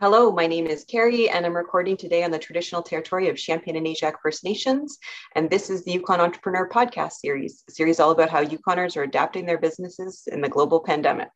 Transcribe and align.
Hello, 0.00 0.30
my 0.30 0.46
name 0.46 0.68
is 0.68 0.84
Carrie, 0.84 1.28
and 1.28 1.44
I'm 1.44 1.56
recording 1.56 1.96
today 1.96 2.22
on 2.22 2.30
the 2.30 2.38
traditional 2.38 2.82
territory 2.82 3.28
of 3.28 3.36
Champagne 3.36 3.74
and 3.74 3.84
Aishihik 3.84 4.14
First 4.22 4.44
Nations. 4.44 4.96
And 5.34 5.50
this 5.50 5.70
is 5.70 5.82
the 5.82 5.90
Yukon 5.90 6.20
Entrepreneur 6.20 6.68
Podcast 6.68 7.14
series, 7.14 7.64
a 7.68 7.72
series 7.72 7.98
all 7.98 8.12
about 8.12 8.30
how 8.30 8.44
Yukoners 8.44 8.96
are 8.96 9.02
adapting 9.02 9.44
their 9.44 9.58
businesses 9.58 10.28
in 10.30 10.40
the 10.40 10.48
global 10.48 10.78
pandemic. 10.78 11.30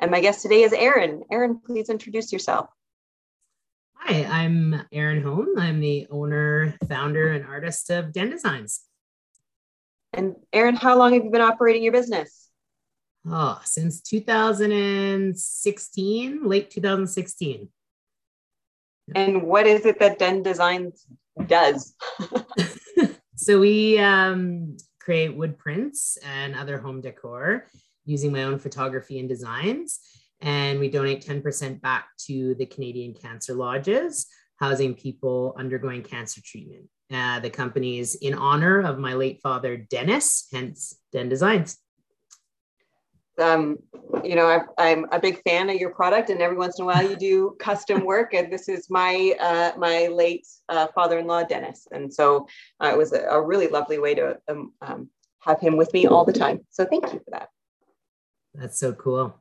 And 0.00 0.10
my 0.10 0.22
guest 0.22 0.40
today 0.40 0.62
is 0.62 0.72
Erin. 0.72 1.24
Erin, 1.30 1.60
please 1.60 1.90
introduce 1.90 2.32
yourself. 2.32 2.70
Hi, 3.96 4.24
I'm 4.24 4.80
Erin 4.90 5.22
Holm. 5.22 5.48
I'm 5.58 5.80
the 5.80 6.06
owner, 6.10 6.74
founder, 6.88 7.32
and 7.32 7.44
artist 7.44 7.90
of 7.90 8.14
Den 8.14 8.30
Designs. 8.30 8.80
And 10.14 10.36
Erin, 10.54 10.76
how 10.76 10.96
long 10.96 11.12
have 11.12 11.22
you 11.22 11.30
been 11.30 11.42
operating 11.42 11.82
your 11.82 11.92
business? 11.92 12.48
Oh, 13.28 13.60
since 13.64 14.00
2016, 14.00 16.48
late 16.48 16.70
2016. 16.70 17.68
And 19.14 19.42
what 19.42 19.66
is 19.66 19.86
it 19.86 19.98
that 20.00 20.18
Den 20.18 20.42
Designs 20.42 21.06
does? 21.46 21.94
so 23.36 23.60
we 23.60 23.98
um, 23.98 24.76
create 25.00 25.36
wood 25.36 25.58
prints 25.58 26.18
and 26.24 26.56
other 26.56 26.78
home 26.78 27.00
decor 27.00 27.66
using 28.04 28.32
my 28.32 28.44
own 28.44 28.58
photography 28.58 29.18
and 29.18 29.28
designs. 29.28 30.00
And 30.40 30.78
we 30.80 30.90
donate 30.90 31.24
10% 31.24 31.80
back 31.80 32.08
to 32.26 32.54
the 32.56 32.66
Canadian 32.66 33.14
Cancer 33.14 33.54
Lodges, 33.54 34.26
housing 34.56 34.94
people 34.94 35.54
undergoing 35.58 36.02
cancer 36.02 36.40
treatment. 36.44 36.88
Uh, 37.12 37.40
the 37.40 37.50
company 37.50 37.98
is 37.98 38.16
in 38.16 38.34
honor 38.34 38.80
of 38.80 38.98
my 38.98 39.14
late 39.14 39.40
father, 39.40 39.76
Dennis, 39.76 40.48
hence 40.52 40.98
Den 41.12 41.28
Designs 41.28 41.78
um, 43.38 43.78
you 44.24 44.34
know, 44.34 44.62
I, 44.78 44.88
am 44.88 45.06
a 45.12 45.20
big 45.20 45.42
fan 45.42 45.68
of 45.70 45.76
your 45.76 45.90
product, 45.90 46.30
and 46.30 46.40
every 46.40 46.56
once 46.56 46.78
in 46.78 46.84
a 46.84 46.86
while 46.86 47.08
you 47.08 47.16
do 47.16 47.56
custom 47.58 48.04
work. 48.12 48.34
And 48.34 48.52
this 48.52 48.68
is 48.68 48.88
my 48.90 49.34
uh, 49.40 49.72
my 49.78 50.06
late 50.08 50.46
uh, 50.68 50.88
father-in-law, 50.94 51.44
Dennis, 51.44 51.86
and 51.90 52.12
so 52.12 52.46
uh, 52.82 52.88
it 52.88 52.98
was 52.98 53.12
a, 53.12 53.22
a, 53.22 53.40
really 53.40 53.68
lovely 53.68 53.98
way 53.98 54.14
to 54.14 54.38
um, 54.48 54.72
um, 54.80 55.10
have 55.40 55.60
him 55.60 55.76
with 55.76 55.92
me 55.92 56.06
all 56.06 56.24
the 56.24 56.32
time. 56.32 56.66
So 56.70 56.84
thank 56.84 57.04
you 57.12 57.20
for 57.24 57.30
that. 57.30 57.48
That's 58.54 58.78
so 58.78 58.92
cool. 58.92 59.40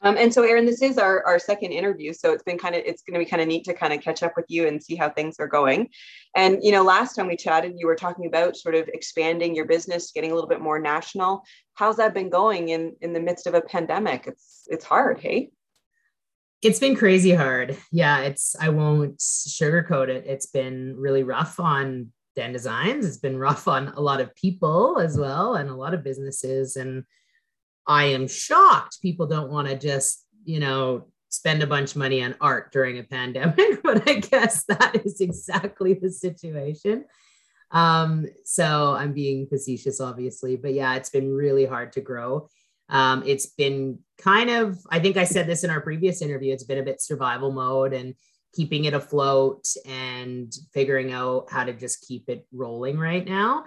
Um, 0.00 0.16
and 0.16 0.32
so, 0.32 0.44
Erin, 0.44 0.64
this 0.64 0.80
is 0.80 0.96
our, 0.96 1.26
our 1.26 1.40
second 1.40 1.72
interview. 1.72 2.12
So 2.12 2.32
it's 2.32 2.44
been 2.44 2.56
kind 2.56 2.76
of, 2.76 2.82
it's 2.86 3.02
going 3.02 3.18
to 3.18 3.24
be 3.24 3.28
kind 3.28 3.42
of 3.42 3.48
neat 3.48 3.64
to 3.64 3.74
kind 3.74 3.92
of 3.92 4.00
catch 4.00 4.22
up 4.22 4.34
with 4.36 4.44
you 4.48 4.68
and 4.68 4.80
see 4.80 4.94
how 4.94 5.10
things 5.10 5.40
are 5.40 5.48
going. 5.48 5.88
And, 6.36 6.62
you 6.62 6.70
know, 6.70 6.84
last 6.84 7.16
time 7.16 7.26
we 7.26 7.36
chatted, 7.36 7.74
you 7.76 7.86
were 7.88 7.96
talking 7.96 8.26
about 8.26 8.56
sort 8.56 8.76
of 8.76 8.86
expanding 8.94 9.56
your 9.56 9.64
business, 9.64 10.12
getting 10.12 10.30
a 10.30 10.34
little 10.34 10.48
bit 10.48 10.60
more 10.60 10.78
national. 10.78 11.42
How's 11.74 11.96
that 11.96 12.14
been 12.14 12.30
going 12.30 12.68
in, 12.68 12.94
in 13.00 13.12
the 13.12 13.18
midst 13.18 13.48
of 13.48 13.54
a 13.54 13.60
pandemic? 13.60 14.28
It's, 14.28 14.68
it's 14.68 14.84
hard. 14.84 15.18
Hey. 15.18 15.50
It's 16.62 16.78
been 16.78 16.94
crazy 16.94 17.34
hard. 17.34 17.76
Yeah. 17.90 18.20
It's, 18.20 18.54
I 18.60 18.68
won't 18.68 19.18
sugarcoat 19.18 20.10
it. 20.10 20.26
It's 20.28 20.46
been 20.46 20.94
really 20.96 21.24
rough 21.24 21.58
on 21.58 22.12
Den 22.36 22.52
Designs. 22.52 23.04
It's 23.04 23.16
been 23.16 23.36
rough 23.36 23.66
on 23.66 23.88
a 23.88 24.00
lot 24.00 24.20
of 24.20 24.32
people 24.36 25.00
as 25.00 25.18
well 25.18 25.56
and 25.56 25.68
a 25.68 25.74
lot 25.74 25.92
of 25.92 26.04
businesses. 26.04 26.76
And, 26.76 27.02
I 27.88 28.04
am 28.04 28.28
shocked 28.28 29.00
people 29.00 29.26
don't 29.26 29.50
want 29.50 29.66
to 29.66 29.76
just, 29.76 30.26
you 30.44 30.60
know, 30.60 31.08
spend 31.30 31.62
a 31.62 31.66
bunch 31.66 31.92
of 31.92 31.96
money 31.96 32.22
on 32.22 32.34
art 32.40 32.70
during 32.70 32.98
a 32.98 33.02
pandemic, 33.02 33.82
but 33.82 34.08
I 34.08 34.14
guess 34.14 34.64
that 34.64 35.02
is 35.04 35.20
exactly 35.20 35.94
the 35.94 36.10
situation. 36.10 37.06
Um, 37.70 38.26
so 38.44 38.94
I'm 38.94 39.12
being 39.12 39.46
facetious, 39.46 40.00
obviously, 40.00 40.56
but 40.56 40.74
yeah, 40.74 40.94
it's 40.94 41.10
been 41.10 41.34
really 41.34 41.66
hard 41.66 41.92
to 41.92 42.00
grow. 42.00 42.48
Um, 42.90 43.22
it's 43.26 43.46
been 43.46 43.98
kind 44.18 44.48
of, 44.48 44.78
I 44.90 45.00
think 45.00 45.16
I 45.16 45.24
said 45.24 45.46
this 45.46 45.64
in 45.64 45.70
our 45.70 45.80
previous 45.80 46.22
interview, 46.22 46.52
it's 46.52 46.64
been 46.64 46.78
a 46.78 46.82
bit 46.84 47.02
survival 47.02 47.52
mode 47.52 47.92
and 47.92 48.14
keeping 48.54 48.86
it 48.86 48.94
afloat 48.94 49.66
and 49.86 50.52
figuring 50.72 51.12
out 51.12 51.50
how 51.50 51.64
to 51.64 51.74
just 51.74 52.06
keep 52.06 52.28
it 52.28 52.46
rolling 52.52 52.98
right 52.98 53.26
now 53.26 53.64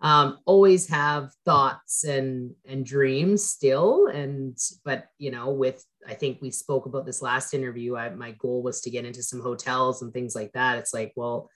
um, 0.00 0.38
always 0.44 0.88
have 0.88 1.32
thoughts 1.44 2.04
and 2.04 2.54
and 2.66 2.84
dreams 2.84 3.44
still. 3.44 4.06
And 4.06 4.56
but 4.84 5.06
you 5.18 5.30
know 5.30 5.50
with 5.50 5.84
i 6.06 6.14
think 6.14 6.40
we 6.40 6.50
spoke 6.50 6.86
about 6.86 7.06
this 7.06 7.22
last 7.22 7.54
interview 7.54 7.96
I, 7.96 8.10
my 8.10 8.32
goal 8.32 8.62
was 8.62 8.80
to 8.82 8.90
get 8.90 9.04
into 9.04 9.22
some 9.22 9.40
hotels 9.40 10.02
and 10.02 10.12
things 10.12 10.34
like 10.34 10.52
that. 10.52 10.78
It's 10.78 10.94
like 10.94 11.12
well 11.16 11.50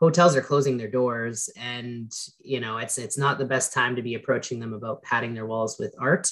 hotels 0.00 0.36
are 0.36 0.42
closing 0.42 0.76
their 0.76 0.90
doors 0.90 1.50
and 1.56 2.12
you 2.40 2.60
know 2.60 2.78
it's 2.78 2.98
it's 2.98 3.18
not 3.18 3.38
the 3.38 3.44
best 3.44 3.72
time 3.72 3.96
to 3.96 4.02
be 4.02 4.14
approaching 4.14 4.60
them 4.60 4.74
about 4.74 5.02
padding 5.02 5.34
their 5.34 5.46
walls 5.46 5.78
with 5.78 5.94
art. 5.98 6.30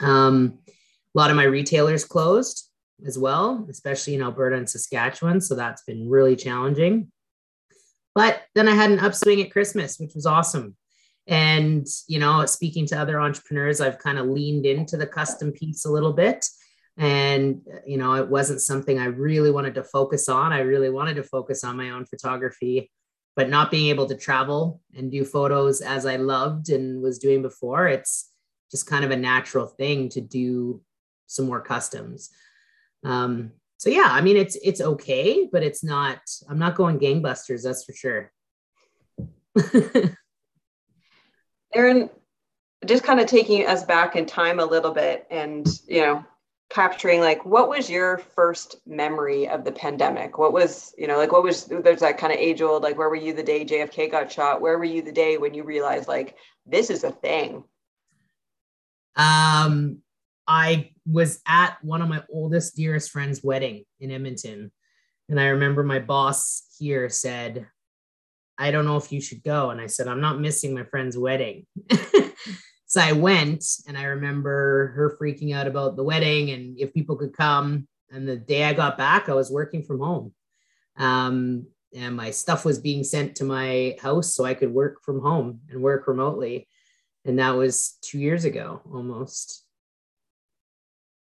Um, 0.00 0.58
a 0.66 1.18
lot 1.18 1.30
of 1.30 1.36
my 1.36 1.44
retailers 1.44 2.04
closed 2.04 2.68
as 3.06 3.18
well 3.18 3.66
especially 3.70 4.14
in 4.14 4.22
alberta 4.22 4.56
and 4.56 4.68
saskatchewan. 4.68 5.40
So 5.40 5.54
that's 5.54 5.82
been 5.84 6.08
really 6.08 6.36
challenging. 6.36 7.10
But 8.14 8.42
then 8.54 8.68
I 8.68 8.74
had 8.74 8.90
an 8.90 8.98
upswing 8.98 9.40
at 9.40 9.52
Christmas, 9.52 9.98
which 9.98 10.14
was 10.14 10.26
awesome. 10.26 10.76
And, 11.26 11.86
you 12.08 12.18
know, 12.18 12.44
speaking 12.46 12.86
to 12.86 12.98
other 12.98 13.20
entrepreneurs, 13.20 13.80
I've 13.80 13.98
kind 13.98 14.18
of 14.18 14.26
leaned 14.26 14.66
into 14.66 14.96
the 14.96 15.06
custom 15.06 15.52
piece 15.52 15.84
a 15.84 15.90
little 15.90 16.12
bit. 16.12 16.46
And, 16.96 17.62
you 17.86 17.96
know, 17.96 18.14
it 18.14 18.28
wasn't 18.28 18.60
something 18.60 18.98
I 18.98 19.06
really 19.06 19.50
wanted 19.50 19.74
to 19.76 19.84
focus 19.84 20.28
on. 20.28 20.52
I 20.52 20.60
really 20.60 20.90
wanted 20.90 21.16
to 21.16 21.22
focus 21.22 21.62
on 21.64 21.76
my 21.76 21.90
own 21.90 22.04
photography, 22.04 22.90
but 23.36 23.48
not 23.48 23.70
being 23.70 23.88
able 23.88 24.06
to 24.06 24.16
travel 24.16 24.80
and 24.94 25.10
do 25.10 25.24
photos 25.24 25.80
as 25.80 26.04
I 26.04 26.16
loved 26.16 26.68
and 26.68 27.00
was 27.00 27.18
doing 27.18 27.42
before, 27.42 27.86
it's 27.86 28.30
just 28.70 28.86
kind 28.86 29.04
of 29.04 29.10
a 29.10 29.16
natural 29.16 29.66
thing 29.66 30.08
to 30.10 30.20
do 30.20 30.82
some 31.26 31.46
more 31.46 31.60
customs. 31.60 32.30
Um, 33.04 33.52
so 33.78 33.88
yeah, 33.88 34.08
I 34.10 34.20
mean 34.20 34.36
it's 34.36 34.56
it's 34.56 34.82
okay, 34.82 35.48
but 35.50 35.62
it's 35.62 35.82
not. 35.82 36.18
I'm 36.48 36.58
not 36.58 36.74
going 36.74 36.98
gangbusters, 36.98 37.62
that's 37.62 37.84
for 37.84 37.94
sure. 37.94 38.30
Erin, 41.74 42.10
just 42.86 43.04
kind 43.04 43.20
of 43.20 43.26
taking 43.26 43.66
us 43.66 43.84
back 43.84 44.16
in 44.16 44.26
time 44.26 44.60
a 44.60 44.64
little 44.64 44.92
bit 44.92 45.26
and, 45.30 45.66
you 45.86 46.00
know, 46.00 46.24
capturing 46.70 47.20
like 47.20 47.44
what 47.44 47.68
was 47.68 47.90
your 47.90 48.18
first 48.18 48.76
memory 48.86 49.48
of 49.48 49.64
the 49.64 49.72
pandemic? 49.72 50.38
What 50.38 50.52
was, 50.52 50.94
you 50.96 51.06
know, 51.06 51.16
like 51.18 51.32
what 51.32 51.42
was 51.42 51.64
there's 51.64 52.00
that 52.00 52.16
kind 52.16 52.32
of 52.32 52.38
age 52.38 52.62
old, 52.62 52.82
like 52.84 52.96
where 52.96 53.08
were 53.08 53.16
you 53.16 53.34
the 53.34 53.42
day 53.42 53.64
JFK 53.64 54.10
got 54.10 54.32
shot? 54.32 54.60
Where 54.60 54.78
were 54.78 54.84
you 54.84 55.02
the 55.02 55.12
day 55.12 55.36
when 55.36 55.52
you 55.52 55.64
realized 55.64 56.08
like 56.08 56.36
this 56.64 56.88
is 56.88 57.04
a 57.04 57.10
thing? 57.10 57.64
Um 59.16 59.98
I 60.46 60.92
was 61.06 61.40
at 61.46 61.82
one 61.82 62.02
of 62.02 62.08
my 62.08 62.22
oldest, 62.32 62.76
dearest 62.76 63.10
friends' 63.10 63.42
wedding 63.42 63.84
in 63.98 64.10
Edmonton. 64.10 64.70
And 65.28 65.38
I 65.38 65.48
remember 65.48 65.84
my 65.84 66.00
boss 66.00 66.62
here 66.78 67.08
said, 67.08 67.66
I 68.60 68.70
don't 68.70 68.84
know 68.84 68.98
if 68.98 69.10
you 69.10 69.22
should 69.22 69.42
go. 69.42 69.70
And 69.70 69.80
I 69.80 69.86
said, 69.86 70.06
I'm 70.06 70.20
not 70.20 70.38
missing 70.38 70.74
my 70.74 70.84
friend's 70.84 71.16
wedding. 71.16 71.66
so 72.86 73.00
I 73.00 73.12
went 73.12 73.64
and 73.88 73.96
I 73.96 74.02
remember 74.02 74.88
her 74.88 75.16
freaking 75.20 75.54
out 75.56 75.66
about 75.66 75.96
the 75.96 76.04
wedding 76.04 76.50
and 76.50 76.78
if 76.78 76.92
people 76.92 77.16
could 77.16 77.34
come. 77.34 77.88
And 78.10 78.28
the 78.28 78.36
day 78.36 78.64
I 78.64 78.74
got 78.74 78.98
back, 78.98 79.30
I 79.30 79.34
was 79.34 79.50
working 79.50 79.82
from 79.82 80.00
home. 80.00 80.34
Um, 80.98 81.68
and 81.94 82.14
my 82.14 82.30
stuff 82.32 82.66
was 82.66 82.78
being 82.78 83.02
sent 83.02 83.36
to 83.36 83.44
my 83.44 83.96
house 83.98 84.34
so 84.34 84.44
I 84.44 84.52
could 84.52 84.72
work 84.72 85.02
from 85.02 85.22
home 85.22 85.60
and 85.70 85.82
work 85.82 86.06
remotely. 86.06 86.68
And 87.24 87.38
that 87.38 87.56
was 87.56 87.96
two 88.02 88.18
years 88.18 88.44
ago 88.44 88.82
almost. 88.92 89.64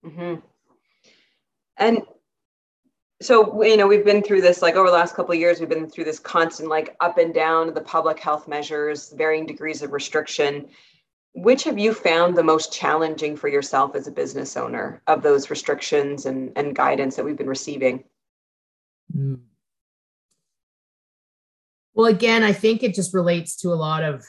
Mm-hmm. 0.06 0.40
And 1.76 2.02
so 3.22 3.62
you 3.62 3.76
know 3.76 3.86
we've 3.86 4.04
been 4.04 4.22
through 4.22 4.42
this 4.42 4.60
like 4.60 4.74
over 4.74 4.88
the 4.88 4.94
last 4.94 5.14
couple 5.14 5.32
of 5.32 5.40
years 5.40 5.58
we've 5.58 5.68
been 5.68 5.88
through 5.88 6.04
this 6.04 6.18
constant 6.18 6.68
like 6.68 6.94
up 7.00 7.16
and 7.16 7.32
down 7.32 7.72
the 7.72 7.80
public 7.80 8.18
health 8.18 8.46
measures 8.46 9.12
varying 9.16 9.46
degrees 9.46 9.82
of 9.82 9.92
restriction. 9.92 10.68
Which 11.38 11.64
have 11.64 11.78
you 11.78 11.92
found 11.92 12.34
the 12.34 12.42
most 12.42 12.72
challenging 12.72 13.36
for 13.36 13.48
yourself 13.48 13.94
as 13.94 14.06
a 14.06 14.10
business 14.10 14.56
owner 14.56 15.02
of 15.06 15.22
those 15.22 15.50
restrictions 15.50 16.24
and, 16.24 16.50
and 16.56 16.74
guidance 16.74 17.14
that 17.16 17.26
we've 17.26 17.36
been 17.36 17.46
receiving? 17.46 18.04
Mm. 19.14 19.40
well 21.94 22.06
again 22.06 22.42
i 22.42 22.52
think 22.52 22.82
it 22.82 22.92
just 22.92 23.14
relates 23.14 23.54
to 23.58 23.68
a 23.68 23.74
lot 23.74 24.02
of 24.02 24.26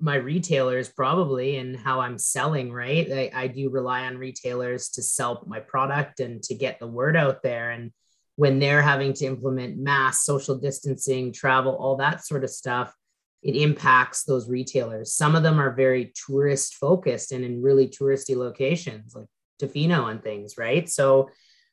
my 0.00 0.14
retailers 0.14 0.88
probably 0.88 1.58
and 1.58 1.76
how 1.76 2.00
i'm 2.00 2.18
selling 2.18 2.72
right? 2.72 3.12
I, 3.12 3.30
I 3.34 3.46
do 3.48 3.68
rely 3.68 4.06
on 4.06 4.16
retailers 4.16 4.88
to 4.90 5.02
sell 5.02 5.44
my 5.46 5.60
product 5.60 6.20
and 6.20 6.42
to 6.44 6.54
get 6.54 6.78
the 6.78 6.86
word 6.86 7.16
out 7.16 7.42
there 7.42 7.70
and 7.70 7.92
when 8.38 8.60
they're 8.60 8.82
having 8.82 9.12
to 9.12 9.26
implement 9.26 9.76
mass 9.76 10.24
social 10.24 10.56
distancing, 10.56 11.32
travel, 11.32 11.74
all 11.74 11.96
that 11.96 12.24
sort 12.24 12.44
of 12.44 12.50
stuff, 12.50 12.94
it 13.42 13.56
impacts 13.56 14.22
those 14.22 14.48
retailers. 14.48 15.12
Some 15.12 15.34
of 15.34 15.42
them 15.42 15.60
are 15.60 15.74
very 15.74 16.12
tourist 16.14 16.76
focused 16.76 17.32
and 17.32 17.44
in 17.44 17.60
really 17.60 17.88
touristy 17.88 18.36
locations 18.36 19.12
like 19.12 19.26
Tofino 19.60 20.08
and 20.08 20.22
things, 20.22 20.56
right? 20.56 20.88
So, 20.88 21.30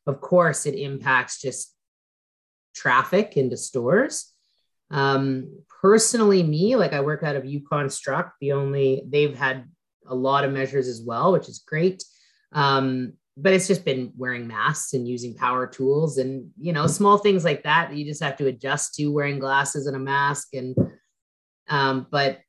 of 0.07 0.19
course, 0.21 0.65
it 0.65 0.73
impacts 0.73 1.39
just 1.39 1.71
traffic 2.73 3.37
into 3.37 3.57
stores. 3.57 4.33
Um, 4.89 5.59
personally, 5.83 6.41
me, 6.41 6.77
like 6.77 6.93
I 6.93 7.01
work 7.01 7.21
out 7.21 7.35
of 7.35 7.43
YuKonstruct, 7.43 8.31
the 8.41 8.53
only, 8.53 9.03
they've 9.07 9.37
had 9.37 9.65
a 10.07 10.15
lot 10.15 10.43
of 10.43 10.51
measures 10.51 10.87
as 10.87 10.99
well, 10.99 11.31
which 11.31 11.47
is 11.47 11.59
great. 11.59 12.03
Um, 12.53 13.13
but 13.37 13.53
it's 13.53 13.67
just 13.67 13.83
been 13.83 14.13
wearing 14.15 14.47
masks 14.47 14.93
and 14.93 15.07
using 15.07 15.35
power 15.35 15.67
tools 15.67 16.17
and 16.17 16.49
you 16.59 16.71
know 16.71 16.87
small 16.87 17.17
things 17.17 17.43
like 17.43 17.63
that 17.63 17.93
you 17.93 18.05
just 18.05 18.23
have 18.23 18.37
to 18.37 18.47
adjust 18.47 18.95
to 18.95 19.07
wearing 19.07 19.39
glasses 19.39 19.87
and 19.87 19.95
a 19.95 19.99
mask 19.99 20.53
and 20.53 20.75
um, 21.67 22.07
but 22.11 22.39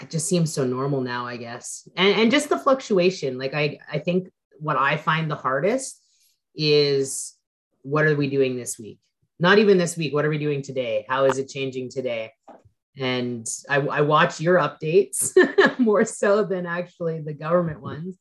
it 0.00 0.10
just 0.10 0.28
seems 0.28 0.52
so 0.52 0.64
normal 0.64 1.00
now 1.00 1.26
i 1.26 1.36
guess. 1.36 1.88
And, 1.96 2.20
and 2.20 2.30
just 2.30 2.48
the 2.48 2.58
fluctuation 2.58 3.38
like 3.38 3.54
i 3.54 3.78
i 3.92 3.98
think 3.98 4.28
what 4.58 4.76
i 4.76 4.96
find 4.96 5.30
the 5.30 5.36
hardest 5.36 6.02
is 6.54 7.34
what 7.82 8.04
are 8.04 8.16
we 8.16 8.28
doing 8.28 8.56
this 8.56 8.78
week? 8.78 8.98
Not 9.38 9.58
even 9.58 9.78
this 9.78 9.96
week 9.96 10.12
what 10.12 10.24
are 10.24 10.30
we 10.30 10.38
doing 10.38 10.62
today? 10.62 11.06
How 11.08 11.24
is 11.24 11.38
it 11.38 11.48
changing 11.48 11.90
today? 11.90 12.32
And 12.98 13.46
i, 13.68 13.76
I 13.76 14.00
watch 14.02 14.40
your 14.40 14.58
updates 14.58 15.32
more 15.78 16.04
so 16.04 16.44
than 16.44 16.66
actually 16.66 17.20
the 17.20 17.34
government 17.34 17.80
ones 17.80 18.18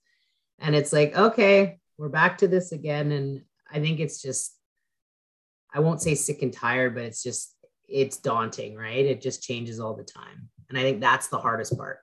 and 0.59 0.75
it's 0.75 0.93
like 0.93 1.15
okay 1.17 1.79
we're 1.97 2.09
back 2.09 2.37
to 2.39 2.47
this 2.47 2.71
again. 2.71 3.11
And 3.11 3.41
i 3.71 3.79
think 3.79 3.99
it's 3.99 4.21
just 4.21 4.55
i 5.73 5.79
won't 5.79 6.01
say 6.01 6.15
sick 6.15 6.41
and 6.41 6.53
tired 6.53 6.95
but 6.95 7.03
it's 7.03 7.23
just 7.23 7.55
it's 7.87 8.17
daunting 8.17 8.75
right? 8.75 9.05
It 9.05 9.21
just 9.21 9.41
changes 9.43 9.79
all 9.79 9.95
the 9.95 10.03
time. 10.03 10.49
And 10.69 10.77
i 10.77 10.81
think 10.81 10.99
that's 10.99 11.27
the 11.27 11.39
hardest 11.39 11.77
part. 11.77 11.99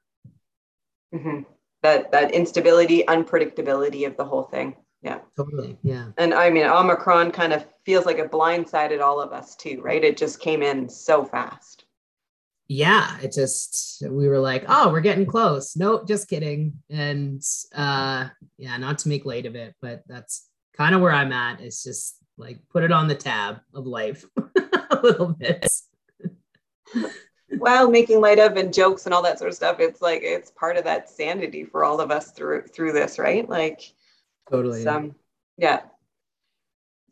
Mm-hmm. 1.14 1.42
that 1.82 2.10
that 2.10 2.32
instability 2.32 3.04
unpredictability 3.04 4.06
of 4.06 4.16
the 4.16 4.24
whole 4.24 4.44
thing. 4.44 4.74
Yeah. 5.02 5.18
Totally. 5.36 5.78
Yeah. 5.82 6.08
And 6.18 6.34
i 6.34 6.50
mean 6.50 6.64
omicron 6.64 7.30
kind 7.30 7.52
of 7.52 7.64
feels 7.84 8.06
like 8.06 8.18
it 8.18 8.32
blindsided 8.32 9.00
all 9.00 9.20
of 9.20 9.32
us 9.32 9.54
too 9.56 9.80
right? 9.82 10.02
It 10.02 10.16
just 10.16 10.40
came 10.40 10.62
in 10.62 10.88
so 10.88 11.24
fast 11.24 11.83
yeah, 12.68 13.18
it 13.20 13.32
just 13.32 14.02
we 14.08 14.28
were 14.28 14.38
like, 14.38 14.64
oh, 14.68 14.90
we're 14.90 15.00
getting 15.00 15.26
close. 15.26 15.76
Nope, 15.76 16.08
just 16.08 16.28
kidding. 16.28 16.74
And 16.90 17.42
uh 17.74 18.28
yeah, 18.58 18.76
not 18.76 18.98
to 19.00 19.08
make 19.08 19.24
light 19.24 19.46
of 19.46 19.54
it, 19.54 19.74
but 19.82 20.02
that's 20.06 20.48
kind 20.76 20.94
of 20.94 21.00
where 21.00 21.12
I'm 21.12 21.32
at. 21.32 21.60
It's 21.60 21.82
just 21.82 22.16
like 22.36 22.58
put 22.70 22.82
it 22.82 22.92
on 22.92 23.08
the 23.08 23.14
tab 23.14 23.60
of 23.74 23.86
life 23.86 24.24
a 24.36 25.00
little 25.02 25.28
bit. 25.28 25.70
While 27.58 27.90
making 27.90 28.20
light 28.20 28.38
of 28.38 28.56
and 28.56 28.72
jokes 28.72 29.04
and 29.04 29.14
all 29.14 29.22
that 29.22 29.38
sort 29.38 29.50
of 29.50 29.56
stuff, 29.56 29.78
it's 29.78 30.02
like 30.02 30.22
it's 30.22 30.50
part 30.50 30.76
of 30.76 30.84
that 30.84 31.08
sanity 31.08 31.64
for 31.64 31.84
all 31.84 32.00
of 32.00 32.10
us 32.10 32.32
through 32.32 32.62
through 32.62 32.92
this, 32.92 33.18
right? 33.18 33.48
Like 33.48 33.82
totally. 34.50 34.86
Um, 34.86 35.14
yeah 35.56 35.82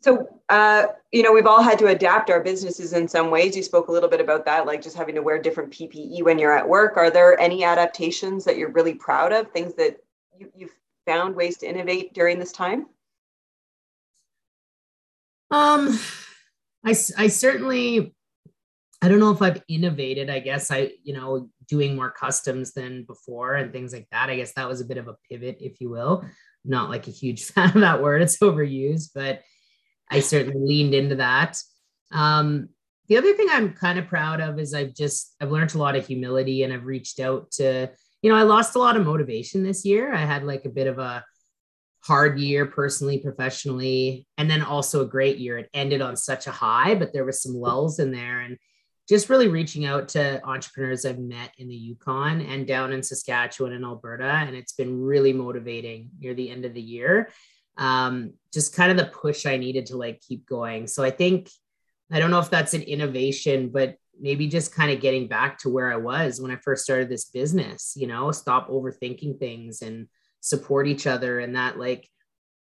so 0.03 0.27
uh, 0.49 0.87
you 1.13 1.23
know 1.23 1.31
we've 1.31 1.47
all 1.47 1.63
had 1.63 1.79
to 1.79 1.87
adapt 1.87 2.29
our 2.29 2.41
businesses 2.41 2.91
in 2.91 3.07
some 3.07 3.31
ways. 3.31 3.55
You 3.55 3.63
spoke 3.63 3.87
a 3.87 3.91
little 3.91 4.09
bit 4.09 4.19
about 4.19 4.45
that 4.45 4.65
like 4.65 4.81
just 4.81 4.97
having 4.97 5.15
to 5.15 5.21
wear 5.21 5.41
different 5.41 5.71
ppe 5.71 6.21
when 6.23 6.37
you're 6.37 6.55
at 6.55 6.67
work. 6.67 6.97
Are 6.97 7.09
there 7.09 7.39
any 7.39 7.63
adaptations 7.63 8.43
that 8.45 8.57
you're 8.57 8.71
really 8.71 8.95
proud 8.95 9.31
of 9.31 9.49
things 9.51 9.73
that 9.75 9.97
you, 10.37 10.51
you've 10.53 10.75
found 11.05 11.35
ways 11.35 11.57
to 11.59 11.69
innovate 11.69 12.13
during 12.13 12.37
this 12.37 12.51
time? 12.51 12.87
Um 15.51 15.97
i 16.85 16.89
i 17.17 17.27
certainly 17.27 18.13
i 19.01 19.07
don't 19.07 19.21
know 19.21 19.31
if 19.31 19.41
i've 19.41 19.63
innovated 19.69 20.29
i 20.29 20.39
guess 20.39 20.69
i 20.69 20.91
you 21.01 21.13
know 21.13 21.49
doing 21.69 21.95
more 21.95 22.11
customs 22.11 22.73
than 22.73 23.03
before 23.05 23.55
and 23.55 23.71
things 23.71 23.93
like 23.93 24.07
that. 24.11 24.29
I 24.29 24.35
guess 24.35 24.53
that 24.53 24.67
was 24.67 24.81
a 24.81 24.85
bit 24.85 24.97
of 24.97 25.07
a 25.07 25.15
pivot 25.29 25.57
if 25.61 25.79
you 25.79 25.89
will. 25.89 26.25
Not 26.65 26.89
like 26.89 27.07
a 27.07 27.11
huge 27.11 27.45
fan 27.51 27.69
of 27.69 27.81
that 27.81 28.01
word 28.01 28.21
it's 28.21 28.37
overused 28.39 29.11
but 29.15 29.41
I 30.09 30.19
certainly 30.19 30.59
leaned 30.59 30.93
into 30.93 31.15
that. 31.15 31.57
Um, 32.11 32.69
the 33.07 33.17
other 33.17 33.33
thing 33.33 33.47
I'm 33.49 33.73
kind 33.73 33.99
of 33.99 34.07
proud 34.07 34.39
of 34.41 34.59
is 34.59 34.73
I've 34.73 34.93
just 34.93 35.35
I've 35.41 35.51
learned 35.51 35.75
a 35.75 35.79
lot 35.79 35.95
of 35.95 36.07
humility 36.07 36.63
and 36.63 36.73
I've 36.73 36.85
reached 36.85 37.19
out 37.19 37.51
to 37.51 37.89
you 38.21 38.29
know 38.29 38.37
I 38.37 38.43
lost 38.43 38.75
a 38.75 38.79
lot 38.79 38.95
of 38.95 39.05
motivation 39.05 39.63
this 39.63 39.85
year. 39.85 40.13
I 40.13 40.19
had 40.19 40.43
like 40.43 40.65
a 40.65 40.69
bit 40.69 40.87
of 40.87 40.99
a 40.99 41.23
hard 42.03 42.37
year 42.39 42.65
personally, 42.65 43.17
professionally, 43.19 44.27
and 44.37 44.49
then 44.49 44.61
also 44.61 45.01
a 45.01 45.07
great 45.07 45.37
year. 45.37 45.57
It 45.57 45.69
ended 45.73 46.01
on 46.01 46.15
such 46.15 46.47
a 46.47 46.51
high, 46.51 46.95
but 46.95 47.13
there 47.13 47.25
was 47.25 47.41
some 47.41 47.53
lulls 47.53 47.99
in 47.99 48.11
there 48.11 48.41
and 48.41 48.57
just 49.07 49.29
really 49.29 49.47
reaching 49.47 49.85
out 49.85 50.09
to 50.09 50.41
entrepreneurs 50.45 51.05
I've 51.05 51.19
met 51.19 51.51
in 51.57 51.67
the 51.67 51.75
Yukon 51.75 52.41
and 52.41 52.65
down 52.65 52.93
in 52.93 53.03
Saskatchewan 53.03 53.73
and 53.73 53.83
Alberta. 53.83 54.23
And 54.23 54.55
it's 54.55 54.73
been 54.73 55.01
really 55.01 55.33
motivating 55.33 56.09
near 56.19 56.33
the 56.33 56.49
end 56.49 56.65
of 56.65 56.73
the 56.73 56.81
year 56.81 57.29
um, 57.77 58.33
just 58.53 58.75
kind 58.75 58.91
of 58.91 58.97
the 58.97 59.11
push 59.11 59.45
I 59.45 59.57
needed 59.57 59.87
to 59.87 59.97
like 59.97 60.21
keep 60.21 60.45
going. 60.45 60.87
So 60.87 61.03
I 61.03 61.11
think 61.11 61.49
I 62.11 62.19
don't 62.19 62.31
know 62.31 62.39
if 62.39 62.49
that's 62.49 62.73
an 62.73 62.83
innovation, 62.83 63.69
but 63.69 63.95
maybe 64.19 64.47
just 64.47 64.75
kind 64.75 64.91
of 64.91 65.01
getting 65.01 65.27
back 65.27 65.57
to 65.59 65.69
where 65.69 65.91
I 65.91 65.95
was 65.95 66.39
when 66.39 66.51
I 66.51 66.57
first 66.57 66.83
started 66.83 67.09
this 67.09 67.25
business, 67.25 67.93
you 67.95 68.05
know, 68.05 68.31
stop 68.31 68.69
overthinking 68.69 69.39
things 69.39 69.81
and 69.81 70.07
support 70.39 70.87
each 70.87 71.07
other 71.07 71.39
and 71.39 71.55
that 71.55 71.79
like 71.79 72.07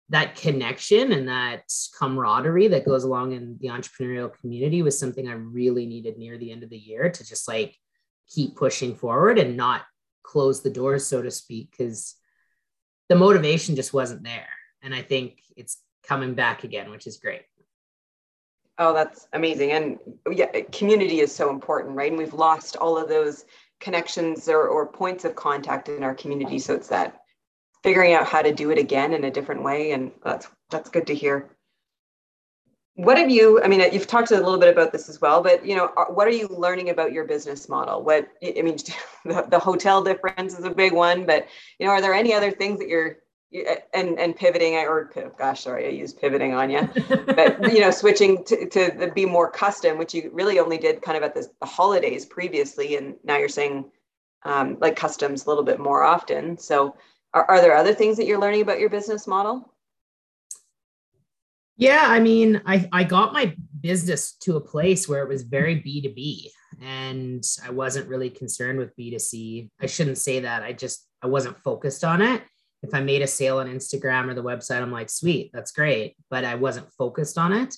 that 0.10 0.36
connection 0.36 1.12
and 1.12 1.28
that 1.28 1.64
camaraderie 2.00 2.70
that 2.70 2.86
goes 2.86 3.04
along 3.04 3.34
in 3.34 3.58
the 3.60 3.68
entrepreneurial 3.68 4.34
community 4.40 4.82
was 4.82 5.00
something 5.00 5.28
I 5.28 5.34
really 5.34 5.86
needed 5.86 6.18
near 6.18 6.38
the 6.38 6.52
end 6.52 6.64
of 6.64 6.70
the 6.70 6.78
year 6.78 7.10
to 7.10 7.26
just 7.26 7.48
like 7.48 7.76
keep 8.30 8.56
pushing 8.56 8.96
forward 8.96 9.38
and 9.38 9.58
not 9.58 9.84
close 10.24 10.62
the 10.62 10.70
doors, 10.70 11.06
so 11.06 11.22
to 11.22 11.32
speak, 11.32 11.72
because 11.72 12.16
the 13.10 13.16
motivation 13.16 13.76
just 13.76 13.94
wasn't 13.94 14.24
there 14.24 14.48
and 14.86 14.94
I 14.94 15.02
think 15.02 15.42
it's 15.58 15.80
coming 16.08 16.36
back 16.36 16.64
again, 16.64 16.92
which 16.92 17.08
is 17.08 17.18
great. 17.18 17.42
Oh, 18.78 18.94
that's 18.94 19.28
amazing. 19.34 19.72
And 19.72 20.00
yeah, 20.32 20.62
community 20.72 21.22
is 21.22 21.34
so 21.34 21.50
important, 21.50 21.96
right? 21.96 22.12
And 22.12 22.18
we've 22.18 22.34
lost 22.34 22.78
all 22.78 22.98
of 22.98 23.10
those 23.10 23.46
connections 23.80 24.48
or, 24.48 24.68
or 24.68 24.86
points 24.86 25.26
of 25.26 25.36
contact 25.36 25.90
in 25.90 26.04
our 26.04 26.14
community. 26.14 26.60
So 26.60 26.76
it's 26.76 26.90
that 26.90 27.22
figuring 27.84 28.14
out 28.14 28.28
how 28.28 28.42
to 28.42 28.54
do 28.54 28.70
it 28.72 28.78
again 28.78 29.14
in 29.14 29.24
a 29.24 29.32
different 29.32 29.64
way. 29.64 29.92
And 29.92 30.12
that's 30.24 30.48
that's 30.70 30.90
good 30.90 31.08
to 31.08 31.16
hear. 31.16 31.50
What 32.96 33.18
have 33.18 33.30
you, 33.30 33.62
I 33.62 33.68
mean, 33.68 33.82
you've 33.92 34.08
talked 34.08 34.32
a 34.32 34.36
little 34.36 34.58
bit 34.58 34.72
about 34.72 34.94
this 34.94 35.10
as 35.10 35.20
well, 35.20 35.44
but 35.44 35.66
you 35.66 35.76
know, 35.76 35.92
what 36.10 36.28
are 36.28 36.32
you 36.32 36.48
learning 36.48 36.90
about 36.90 37.12
your 37.12 37.26
business 37.26 37.68
model? 37.68 38.02
What, 38.04 38.30
I 38.42 38.62
mean, 38.62 38.78
the, 39.26 39.46
the 39.50 39.60
hotel 39.60 40.02
difference 40.02 40.58
is 40.58 40.64
a 40.64 40.70
big 40.70 40.94
one, 40.94 41.26
but 41.26 41.48
you 41.80 41.86
know, 41.86 41.92
are 41.92 42.02
there 42.02 42.14
any 42.14 42.34
other 42.34 42.52
things 42.52 42.80
that 42.80 42.88
you're 42.88 43.18
and 43.94 44.20
and 44.20 44.36
pivoting 44.36 44.76
I 44.76 44.86
or 44.86 45.12
gosh 45.38 45.64
sorry 45.64 45.88
i 45.88 45.90
used 45.90 46.20
pivoting 46.20 46.54
on 46.54 46.70
you 46.70 46.90
but 47.08 47.74
you 47.74 47.80
know 47.80 47.92
switching 47.92 48.44
to, 48.46 48.68
to 48.70 49.12
be 49.14 49.26
more 49.26 49.50
custom 49.50 49.98
which 49.98 50.14
you 50.14 50.30
really 50.34 50.60
only 50.60 50.78
did 50.78 51.02
kind 51.02 51.18
of 51.18 51.24
at 51.24 51.34
the, 51.34 51.48
the 51.60 51.66
holidays 51.66 52.26
previously 52.26 52.98
and 52.98 53.16
now 53.24 53.38
you're 53.38 53.50
saying 53.50 53.86
um, 54.46 54.78
like 54.80 54.96
customs 54.96 55.46
a 55.46 55.50
little 55.50 55.64
bit 55.64 55.80
more 55.80 56.04
often. 56.04 56.58
So 56.58 56.96
are, 57.34 57.46
are 57.50 57.62
there 57.62 57.76
other 57.76 57.94
things 57.94 58.16
that 58.18 58.26
you're 58.26 58.40
learning 58.40 58.62
about 58.62 58.80
your 58.80 58.90
business 58.90 59.28
model? 59.28 59.74
Yeah 61.78 62.06
i 62.06 62.22
mean 62.22 62.62
i 62.66 62.88
i 62.94 63.04
got 63.04 63.34
my 63.34 63.54
business 63.82 64.38
to 64.44 64.56
a 64.56 64.62
place 64.62 65.10
where 65.10 65.22
it 65.24 65.28
was 65.28 65.44
very 65.44 65.76
b2b 65.76 66.48
and 66.82 67.44
i 67.66 67.70
wasn't 67.70 68.08
really 68.08 68.30
concerned 68.30 68.80
with 68.80 68.96
b2c 68.96 69.70
i 69.82 69.86
shouldn't 69.86 70.18
say 70.18 70.40
that 70.40 70.64
i 70.64 70.72
just 70.72 71.06
i 71.22 71.28
wasn't 71.28 71.62
focused 71.64 72.06
on 72.06 72.22
it 72.22 72.42
if 72.88 72.94
I 72.94 73.02
made 73.02 73.22
a 73.22 73.28
sale 73.28 73.60
on 73.60 73.68
Instagram 73.68 74.30
or 74.30 74.34
the 74.34 74.44
website, 74.44 74.82
I'm 74.82 74.92
like, 74.92 75.10
sweet, 75.10 75.52
that's 75.54 75.72
great. 75.72 76.16
But 76.30 76.46
I 76.46 76.56
wasn't 76.56 76.92
focused 76.94 77.38
on 77.38 77.52
it. 77.54 77.76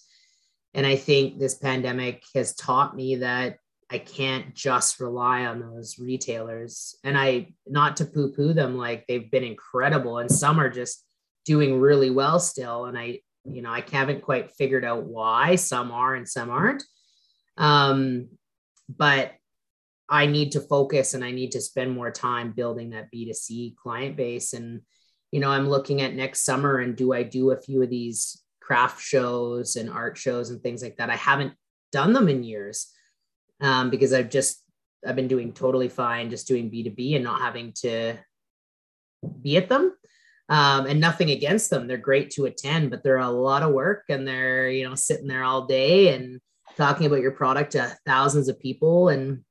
And 0.73 0.85
I 0.85 0.95
think 0.95 1.39
this 1.39 1.55
pandemic 1.55 2.23
has 2.35 2.55
taught 2.55 2.95
me 2.95 3.17
that 3.17 3.57
I 3.89 3.99
can't 3.99 4.53
just 4.53 4.99
rely 4.99 5.45
on 5.45 5.61
those 5.61 5.97
retailers. 5.97 6.95
And 7.03 7.17
I, 7.17 7.53
not 7.65 7.97
to 7.97 8.05
poo 8.05 8.33
poo 8.33 8.53
them, 8.53 8.77
like 8.77 9.05
they've 9.07 9.31
been 9.31 9.45
incredible. 9.45 10.17
And 10.17 10.29
some 10.29 10.59
are 10.59 10.69
just 10.69 11.05
doing 11.45 11.79
really 11.79 12.09
well 12.09 12.39
still. 12.39 12.85
And 12.85 12.97
I, 12.97 13.21
you 13.45 13.61
know, 13.61 13.71
I 13.71 13.83
haven't 13.89 14.23
quite 14.23 14.51
figured 14.51 14.83
out 14.83 15.05
why 15.05 15.55
some 15.55 15.91
are 15.91 16.15
and 16.15 16.27
some 16.27 16.49
aren't. 16.49 16.83
Um, 17.55 18.27
but 18.89 19.31
I 20.09 20.25
need 20.25 20.53
to 20.53 20.61
focus 20.61 21.13
and 21.13 21.23
I 21.23 21.31
need 21.31 21.51
to 21.51 21.61
spend 21.61 21.91
more 21.91 22.11
time 22.11 22.53
building 22.53 22.91
that 22.91 23.11
B2C 23.13 23.75
client 23.75 24.15
base. 24.15 24.53
And, 24.53 24.81
you 25.31 25.39
know, 25.39 25.49
I'm 25.49 25.67
looking 25.67 26.01
at 26.01 26.15
next 26.15 26.45
summer 26.45 26.77
and 26.77 26.95
do 26.95 27.13
I 27.13 27.23
do 27.23 27.51
a 27.51 27.61
few 27.61 27.83
of 27.83 27.89
these 27.89 28.41
craft 28.61 29.01
shows 29.01 29.75
and 29.75 29.89
art 29.89 30.17
shows 30.17 30.49
and 30.49 30.61
things 30.61 30.81
like 30.81 30.97
that? 30.97 31.09
I 31.09 31.15
haven't 31.15 31.53
done 31.91 32.13
them 32.13 32.29
in 32.29 32.43
years 32.43 32.93
um, 33.59 33.89
because 33.89 34.13
I've 34.13 34.29
just, 34.29 34.63
I've 35.05 35.15
been 35.15 35.27
doing 35.27 35.51
totally 35.51 35.89
fine, 35.89 36.29
just 36.29 36.47
doing 36.47 36.71
B2B 36.71 37.15
and 37.15 37.23
not 37.23 37.41
having 37.41 37.73
to 37.81 38.17
be 39.41 39.57
at 39.57 39.69
them. 39.69 39.93
Um, 40.49 40.85
and 40.85 41.01
nothing 41.01 41.31
against 41.31 41.69
them. 41.69 41.87
They're 41.87 41.97
great 41.97 42.29
to 42.31 42.45
attend, 42.45 42.89
but 42.89 43.03
they're 43.03 43.17
a 43.17 43.29
lot 43.29 43.63
of 43.63 43.73
work 43.73 44.05
and 44.07 44.25
they're, 44.25 44.69
you 44.69 44.87
know, 44.87 44.95
sitting 44.95 45.27
there 45.27 45.43
all 45.43 45.65
day 45.65 46.15
and 46.15 46.39
talking 46.77 47.05
about 47.05 47.19
your 47.19 47.31
product 47.31 47.73
to 47.73 47.93
thousands 48.05 48.47
of 48.47 48.57
people. 48.57 49.09
And 49.09 49.43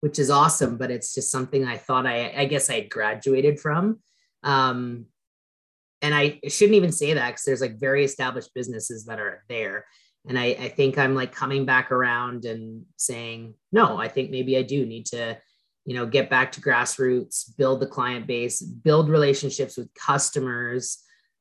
which 0.00 0.18
is 0.18 0.30
awesome. 0.30 0.76
But 0.76 0.90
it's 0.90 1.14
just 1.14 1.30
something 1.30 1.64
I 1.64 1.76
thought 1.76 2.06
I, 2.06 2.32
I 2.36 2.44
guess 2.46 2.70
I 2.70 2.80
graduated 2.80 3.60
from. 3.60 4.00
Um, 4.42 5.06
and 6.00 6.14
I 6.14 6.40
shouldn't 6.46 6.76
even 6.76 6.92
say 6.92 7.14
that 7.14 7.28
because 7.28 7.44
there's 7.44 7.60
like 7.60 7.80
very 7.80 8.04
established 8.04 8.54
businesses 8.54 9.04
that 9.06 9.18
are 9.18 9.44
there. 9.48 9.86
And 10.28 10.38
I, 10.38 10.46
I 10.46 10.68
think 10.68 10.98
I'm 10.98 11.14
like 11.14 11.32
coming 11.32 11.64
back 11.64 11.90
around 11.90 12.44
and 12.44 12.84
saying, 12.96 13.54
no, 13.72 13.96
I 13.96 14.08
think 14.08 14.30
maybe 14.30 14.56
I 14.56 14.62
do 14.62 14.84
need 14.86 15.06
to, 15.06 15.38
you 15.84 15.94
know, 15.94 16.06
get 16.06 16.30
back 16.30 16.52
to 16.52 16.60
grassroots, 16.60 17.56
build 17.56 17.80
the 17.80 17.86
client 17.86 18.26
base, 18.26 18.60
build 18.60 19.08
relationships 19.08 19.76
with 19.76 19.92
customers, 19.94 20.98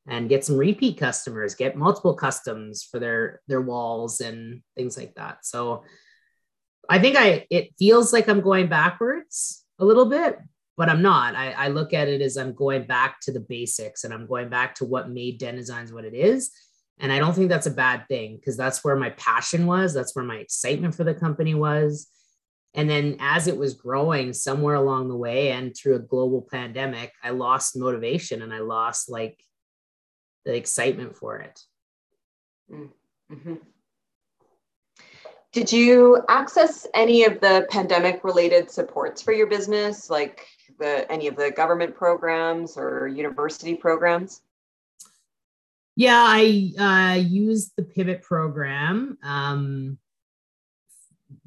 and 0.08 0.30
get 0.30 0.46
some 0.46 0.58
repeat 0.58 0.98
customers, 0.98 1.54
get 1.54 1.76
multiple 1.76 2.16
customs 2.16 2.84
for 2.84 2.98
their 2.98 3.42
their 3.48 3.62
walls 3.62 4.22
and 4.22 4.62
things 4.76 4.98
like 4.98 5.14
that. 5.16 5.46
So 5.46 5.84
I 6.90 7.00
think 7.00 7.18
I 7.18 7.46
it 7.50 7.74
feels 7.78 8.14
like 8.14 8.28
I'm 8.28 8.42
going 8.42 8.68
backwards 8.68 9.66
a 9.80 9.86
little 9.86 10.06
bit, 10.06 10.40
but 10.76 10.90
I'm 10.90 11.02
not. 11.02 11.36
I, 11.36 11.52
I 11.52 11.68
look 11.68 11.94
at 11.94 12.08
it 12.08 12.22
as 12.22 12.38
I'm 12.38 12.54
going 12.54 12.84
back 12.86 13.20
to 13.22 13.32
the 13.32 13.40
basics 13.40 14.04
and 14.04 14.14
I'm 14.14 14.28
going 14.28 14.50
back 14.50 14.76
to 14.76 14.86
what 14.86 15.10
made 15.10 15.40
Den 15.40 15.56
Designs 15.56 15.92
what 15.92 16.06
it 16.06 16.14
is. 16.14 16.52
And 17.00 17.12
I 17.12 17.20
don't 17.20 17.34
think 17.34 17.50
that's 17.50 17.68
a 17.68 17.72
bad 17.72 18.08
thing 18.08 18.38
because 18.38 18.58
that's 18.58 18.84
where 18.84 18.96
my 18.96 19.12
passion 19.12 19.66
was. 19.66 19.94
That's 19.94 20.16
where 20.16 20.26
my 20.26 20.38
excitement 20.38 20.96
for 20.96 21.04
the 21.04 21.14
company 21.14 21.54
was. 21.54 22.08
And 22.74 22.90
then 22.90 23.18
as 23.20 23.48
it 23.48 23.58
was 23.58 23.74
growing 23.74 24.34
somewhere 24.34 24.76
along 24.76 25.10
the 25.10 25.16
way 25.16 25.52
and 25.52 25.76
through 25.76 25.96
a 25.96 26.00
global 26.00 26.48
pandemic, 26.50 27.12
I 27.24 27.32
lost 27.32 27.78
motivation 27.78 28.42
and 28.42 28.54
I 28.54 28.60
lost 28.60 29.10
like 29.10 29.40
the 30.46 30.56
excitement 30.56 31.16
for 31.16 31.40
it. 31.40 31.60
Mm-hmm. 32.72 33.54
Did 35.58 35.72
you 35.72 36.22
access 36.30 36.86
any 36.94 37.24
of 37.24 37.42
the 37.42 37.66
pandemic 37.72 38.24
related 38.24 38.70
supports 38.70 39.24
for 39.24 39.32
your 39.32 39.48
business, 39.48 40.08
like 40.08 40.46
the 40.78 41.12
any 41.12 41.26
of 41.26 41.36
the 41.36 41.50
government 41.50 41.96
programs 41.96 42.78
or 42.78 43.08
university 43.08 43.74
programs? 43.74 44.44
Yeah, 45.96 46.24
I 46.24 46.74
uh, 46.78 47.16
used 47.16 47.72
the 47.76 47.82
Pivot 47.82 48.22
program 48.22 49.18
um, 49.24 49.98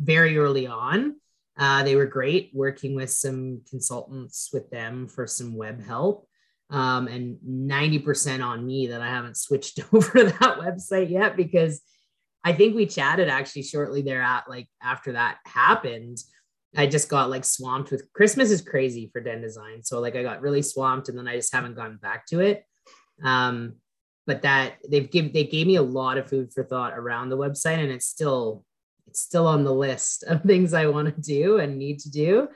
very 0.00 0.36
early 0.38 0.66
on. 0.66 1.14
Uh, 1.56 1.84
they 1.84 1.94
were 1.94 2.06
great 2.06 2.50
working 2.52 2.96
with 2.96 3.10
some 3.10 3.60
consultants 3.70 4.50
with 4.52 4.68
them 4.70 5.06
for 5.06 5.28
some 5.28 5.54
web 5.54 5.86
help. 5.86 6.26
Um, 6.68 7.06
and 7.06 7.38
90% 7.48 8.44
on 8.44 8.66
me 8.66 8.88
that 8.88 9.02
I 9.02 9.06
haven't 9.06 9.36
switched 9.36 9.78
over 9.92 10.10
to 10.18 10.24
that 10.24 10.58
website 10.58 11.10
yet 11.10 11.36
because 11.36 11.80
I 12.44 12.52
think 12.52 12.74
we 12.74 12.86
chatted 12.86 13.28
actually 13.28 13.62
shortly 13.62 14.02
there 14.02 14.22
at 14.22 14.48
like 14.48 14.68
after 14.82 15.12
that 15.12 15.38
happened. 15.46 16.18
I 16.76 16.86
just 16.86 17.08
got 17.08 17.30
like 17.30 17.44
swamped 17.44 17.90
with 17.90 18.10
Christmas 18.12 18.50
is 18.50 18.62
crazy 18.62 19.10
for 19.12 19.20
Den 19.20 19.42
Design. 19.42 19.82
So 19.82 20.00
like 20.00 20.16
I 20.16 20.22
got 20.22 20.40
really 20.40 20.62
swamped 20.62 21.08
and 21.08 21.18
then 21.18 21.28
I 21.28 21.36
just 21.36 21.52
haven't 21.52 21.76
gone 21.76 21.98
back 22.00 22.26
to 22.26 22.40
it. 22.40 22.64
Um, 23.22 23.74
but 24.26 24.42
that 24.42 24.74
they've 24.88 25.10
given 25.10 25.32
they 25.32 25.44
gave 25.44 25.66
me 25.66 25.76
a 25.76 25.82
lot 25.82 26.16
of 26.16 26.28
food 26.28 26.52
for 26.52 26.64
thought 26.64 26.96
around 26.96 27.28
the 27.28 27.36
website 27.36 27.78
and 27.78 27.90
it's 27.90 28.06
still 28.06 28.64
it's 29.08 29.20
still 29.20 29.46
on 29.46 29.64
the 29.64 29.74
list 29.74 30.22
of 30.28 30.42
things 30.42 30.72
I 30.72 30.86
want 30.86 31.14
to 31.14 31.20
do 31.20 31.58
and 31.58 31.78
need 31.78 31.98
to 32.00 32.10
do. 32.10 32.48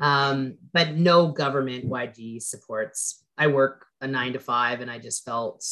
Um, 0.00 0.56
but 0.72 0.94
no 0.94 1.28
government 1.28 1.90
YG 1.90 2.40
supports. 2.40 3.24
I 3.36 3.48
work 3.48 3.86
a 4.00 4.06
nine 4.06 4.34
to 4.34 4.38
five 4.38 4.80
and 4.80 4.90
I 4.90 4.98
just 4.98 5.24
felt 5.24 5.64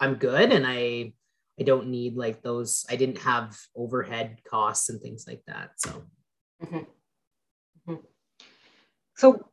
I'm 0.00 0.14
good 0.14 0.52
and 0.52 0.66
I 0.66 1.12
I 1.58 1.64
don't 1.64 1.88
need 1.88 2.16
like 2.16 2.42
those. 2.42 2.86
I 2.88 2.96
didn't 2.96 3.18
have 3.18 3.58
overhead 3.76 4.38
costs 4.48 4.88
and 4.88 5.00
things 5.00 5.26
like 5.26 5.42
that. 5.46 5.70
So, 5.76 6.02
mm-hmm. 6.62 6.76
Mm-hmm. 7.90 7.94
so 9.16 9.48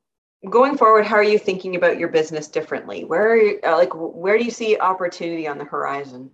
going 0.50 0.78
forward, 0.78 1.06
how 1.06 1.16
are 1.16 1.24
you 1.24 1.40
thinking 1.40 1.76
about 1.76 1.98
your 1.98 2.10
business 2.10 2.48
differently? 2.48 3.06
Where 3.06 3.32
are 3.32 3.38
you, 3.38 3.60
uh, 3.64 3.76
like 3.78 3.94
where 3.94 4.38
do 4.38 4.44
you 4.44 4.52
see 4.52 4.78
opportunity 4.78 5.48
on 5.48 5.58
the 5.58 5.66
horizon? 5.66 6.32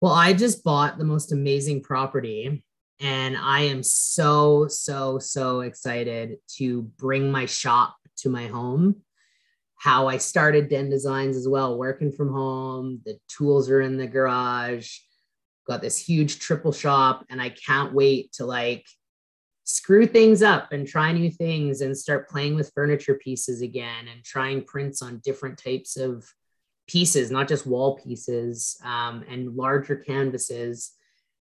Well, 0.00 0.12
I 0.12 0.32
just 0.32 0.64
bought 0.64 0.98
the 0.98 1.04
most 1.04 1.32
amazing 1.32 1.82
property 1.82 2.62
and 3.00 3.36
I 3.36 3.60
am 3.62 3.82
so 3.82 4.66
so 4.68 5.18
so 5.18 5.60
excited 5.60 6.38
to 6.56 6.82
bring 6.82 7.30
my 7.30 7.46
shop 7.46 7.96
to 8.18 8.28
my 8.28 8.48
home 8.48 8.96
how 9.78 10.08
I 10.08 10.18
started 10.18 10.68
Den 10.68 10.90
Designs 10.90 11.36
as 11.36 11.48
well, 11.48 11.78
working 11.78 12.12
from 12.12 12.32
home. 12.32 13.00
The 13.04 13.18
tools 13.28 13.70
are 13.70 13.80
in 13.80 13.96
the 13.96 14.06
garage. 14.06 14.98
Got 15.66 15.82
this 15.82 15.98
huge 15.98 16.40
triple 16.40 16.72
shop, 16.72 17.24
and 17.30 17.40
I 17.40 17.50
can't 17.50 17.92
wait 17.92 18.32
to 18.34 18.44
like 18.44 18.84
screw 19.64 20.06
things 20.06 20.42
up 20.42 20.72
and 20.72 20.86
try 20.86 21.12
new 21.12 21.30
things 21.30 21.82
and 21.82 21.96
start 21.96 22.28
playing 22.28 22.54
with 22.54 22.72
furniture 22.74 23.14
pieces 23.14 23.60
again 23.60 24.08
and 24.12 24.24
trying 24.24 24.64
prints 24.64 25.02
on 25.02 25.20
different 25.22 25.58
types 25.62 25.96
of 25.96 26.26
pieces, 26.88 27.30
not 27.30 27.46
just 27.46 27.66
wall 27.66 28.00
pieces 28.02 28.80
um, 28.82 29.24
and 29.28 29.54
larger 29.54 29.94
canvases, 29.94 30.92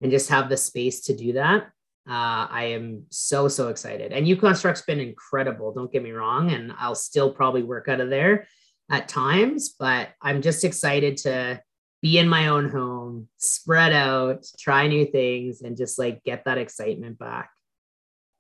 and 0.02 0.12
just 0.12 0.30
have 0.30 0.50
the 0.50 0.58
space 0.58 1.02
to 1.02 1.16
do 1.16 1.34
that. 1.34 1.70
Uh, 2.08 2.46
I 2.52 2.66
am 2.76 3.06
so, 3.10 3.48
so 3.48 3.70
excited. 3.70 4.12
And 4.12 4.28
YuKonstruct's 4.28 4.84
been 4.84 5.00
incredible. 5.00 5.74
Don't 5.74 5.92
get 5.92 6.04
me 6.04 6.12
wrong. 6.12 6.52
And 6.52 6.72
I'll 6.78 6.96
still 6.96 7.32
probably 7.32 7.64
work 7.64 7.88
out 7.88 8.00
of 8.00 8.10
there 8.10 8.48
at 8.92 9.08
times, 9.08 9.76
but 9.80 10.10
I'm 10.22 10.44
just 10.44 10.64
excited 10.64 11.18
to 11.18 11.62
be 12.04 12.20
in 12.20 12.30
my 12.30 12.50
own 12.50 12.70
home, 12.70 13.28
spread 13.38 13.92
out, 13.92 14.46
try 14.60 14.88
new 14.88 15.08
things, 15.08 15.64
and 15.64 15.76
just 15.76 15.98
like 15.98 16.24
get 16.24 16.46
that 16.46 16.60
excitement 16.60 17.18
back. 17.18 17.50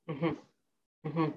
Mm-hmm. 0.07 1.07
Mm-hmm. 1.07 1.31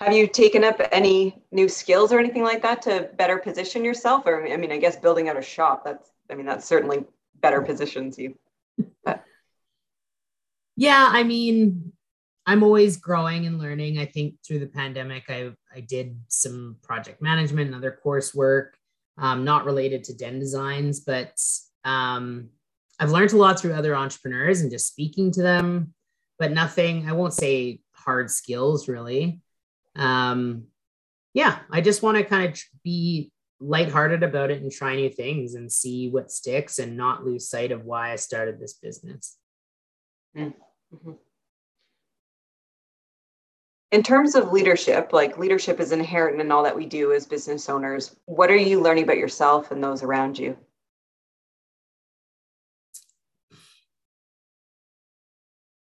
Have 0.00 0.12
you 0.12 0.26
taken 0.26 0.62
up 0.62 0.80
any 0.92 1.42
new 1.50 1.70
skills 1.70 2.12
or 2.12 2.18
anything 2.18 2.42
like 2.42 2.60
that 2.62 2.82
to 2.82 3.08
better 3.16 3.38
position 3.38 3.82
yourself? 3.84 4.26
Or, 4.26 4.46
I 4.46 4.58
mean, 4.58 4.70
I 4.70 4.76
guess 4.76 4.96
building 4.96 5.30
out 5.30 5.38
a 5.38 5.42
shop, 5.42 5.82
that's, 5.84 6.10
I 6.30 6.34
mean, 6.34 6.44
that's 6.44 6.66
certainly 6.66 7.04
better 7.40 7.62
positions 7.62 8.18
you. 8.18 8.34
Yeah, 10.76 11.08
I 11.10 11.22
mean, 11.22 11.92
I'm 12.46 12.62
always 12.62 12.96
growing 12.96 13.46
and 13.46 13.58
learning. 13.58 13.98
I 13.98 14.06
think 14.06 14.36
through 14.46 14.58
the 14.58 14.66
pandemic, 14.66 15.24
I 15.28 15.52
I 15.74 15.80
did 15.80 16.18
some 16.28 16.76
project 16.82 17.22
management 17.22 17.68
and 17.68 17.74
other 17.74 17.98
coursework, 18.04 18.70
um, 19.18 19.44
not 19.44 19.64
related 19.64 20.04
to 20.04 20.16
Den 20.16 20.38
Designs, 20.38 21.00
but 21.00 21.40
um, 21.84 22.50
I've 22.98 23.10
learned 23.10 23.32
a 23.32 23.36
lot 23.36 23.58
through 23.58 23.74
other 23.74 23.96
entrepreneurs 23.96 24.60
and 24.60 24.70
just 24.70 24.88
speaking 24.88 25.30
to 25.32 25.42
them, 25.42 25.94
but 26.38 26.52
nothing. 26.52 27.08
I 27.08 27.12
won't 27.12 27.34
say 27.34 27.80
hard 27.92 28.30
skills 28.30 28.88
really. 28.88 29.40
Um, 29.96 30.64
yeah, 31.32 31.60
I 31.70 31.80
just 31.80 32.02
want 32.02 32.18
to 32.18 32.24
kind 32.24 32.52
of 32.52 32.60
be 32.84 33.32
lighthearted 33.60 34.22
about 34.22 34.50
it 34.50 34.62
and 34.62 34.70
try 34.70 34.94
new 34.94 35.08
things 35.08 35.54
and 35.54 35.72
see 35.72 36.08
what 36.08 36.30
sticks 36.30 36.78
and 36.78 36.96
not 36.96 37.24
lose 37.24 37.48
sight 37.48 37.72
of 37.72 37.84
why 37.84 38.12
I 38.12 38.16
started 38.16 38.60
this 38.60 38.74
business. 38.74 39.36
Mm-hmm. 40.94 41.12
In 43.92 44.02
terms 44.02 44.34
of 44.34 44.52
leadership, 44.52 45.12
like 45.12 45.38
leadership 45.38 45.78
is 45.80 45.92
inherent 45.92 46.40
in 46.40 46.50
all 46.50 46.64
that 46.64 46.76
we 46.76 46.86
do 46.86 47.12
as 47.12 47.26
business 47.26 47.68
owners. 47.68 48.16
What 48.26 48.50
are 48.50 48.56
you 48.56 48.80
learning 48.80 49.04
about 49.04 49.18
yourself 49.18 49.70
and 49.70 49.82
those 49.82 50.02
around 50.02 50.38
you? 50.38 50.56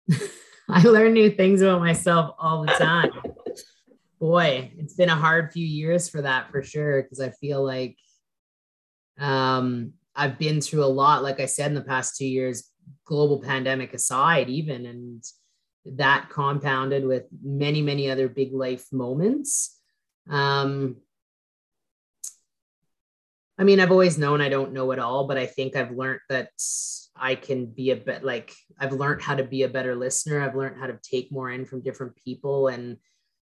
I 0.68 0.82
learn 0.82 1.12
new 1.12 1.30
things 1.30 1.62
about 1.62 1.80
myself 1.80 2.34
all 2.38 2.62
the 2.62 2.72
time. 2.72 3.10
Boy, 4.18 4.72
it's 4.78 4.94
been 4.94 5.10
a 5.10 5.16
hard 5.16 5.52
few 5.52 5.66
years 5.66 6.08
for 6.08 6.22
that 6.22 6.50
for 6.50 6.62
sure 6.62 7.02
because 7.02 7.20
I 7.20 7.30
feel 7.30 7.64
like 7.64 7.96
um, 9.18 9.92
I've 10.14 10.38
been 10.38 10.60
through 10.60 10.84
a 10.84 10.86
lot. 10.86 11.22
Like 11.22 11.40
I 11.40 11.46
said 11.46 11.66
in 11.70 11.74
the 11.74 11.82
past 11.82 12.16
two 12.16 12.26
years, 12.26 12.71
global 13.04 13.40
pandemic 13.40 13.94
aside, 13.94 14.48
even, 14.48 14.86
and 14.86 15.24
that 15.84 16.28
compounded 16.30 17.04
with 17.04 17.24
many, 17.42 17.82
many 17.82 18.10
other 18.10 18.28
big 18.28 18.52
life 18.52 18.86
moments. 18.92 19.78
Um, 20.30 20.96
I 23.58 23.64
mean, 23.64 23.80
I've 23.80 23.90
always 23.90 24.18
known 24.18 24.40
I 24.40 24.48
don't 24.48 24.72
know 24.72 24.90
it 24.92 24.98
all, 24.98 25.26
but 25.26 25.36
I 25.36 25.46
think 25.46 25.76
I've 25.76 25.92
learned 25.92 26.20
that 26.28 26.50
I 27.14 27.34
can 27.34 27.66
be 27.66 27.90
a 27.90 27.96
bit 27.96 28.24
like 28.24 28.54
I've 28.78 28.92
learned 28.92 29.22
how 29.22 29.34
to 29.34 29.44
be 29.44 29.62
a 29.62 29.68
better 29.68 29.94
listener. 29.94 30.40
I've 30.40 30.56
learned 30.56 30.80
how 30.80 30.86
to 30.86 30.98
take 31.02 31.30
more 31.30 31.50
in 31.50 31.64
from 31.64 31.82
different 31.82 32.16
people 32.16 32.68
and 32.68 32.96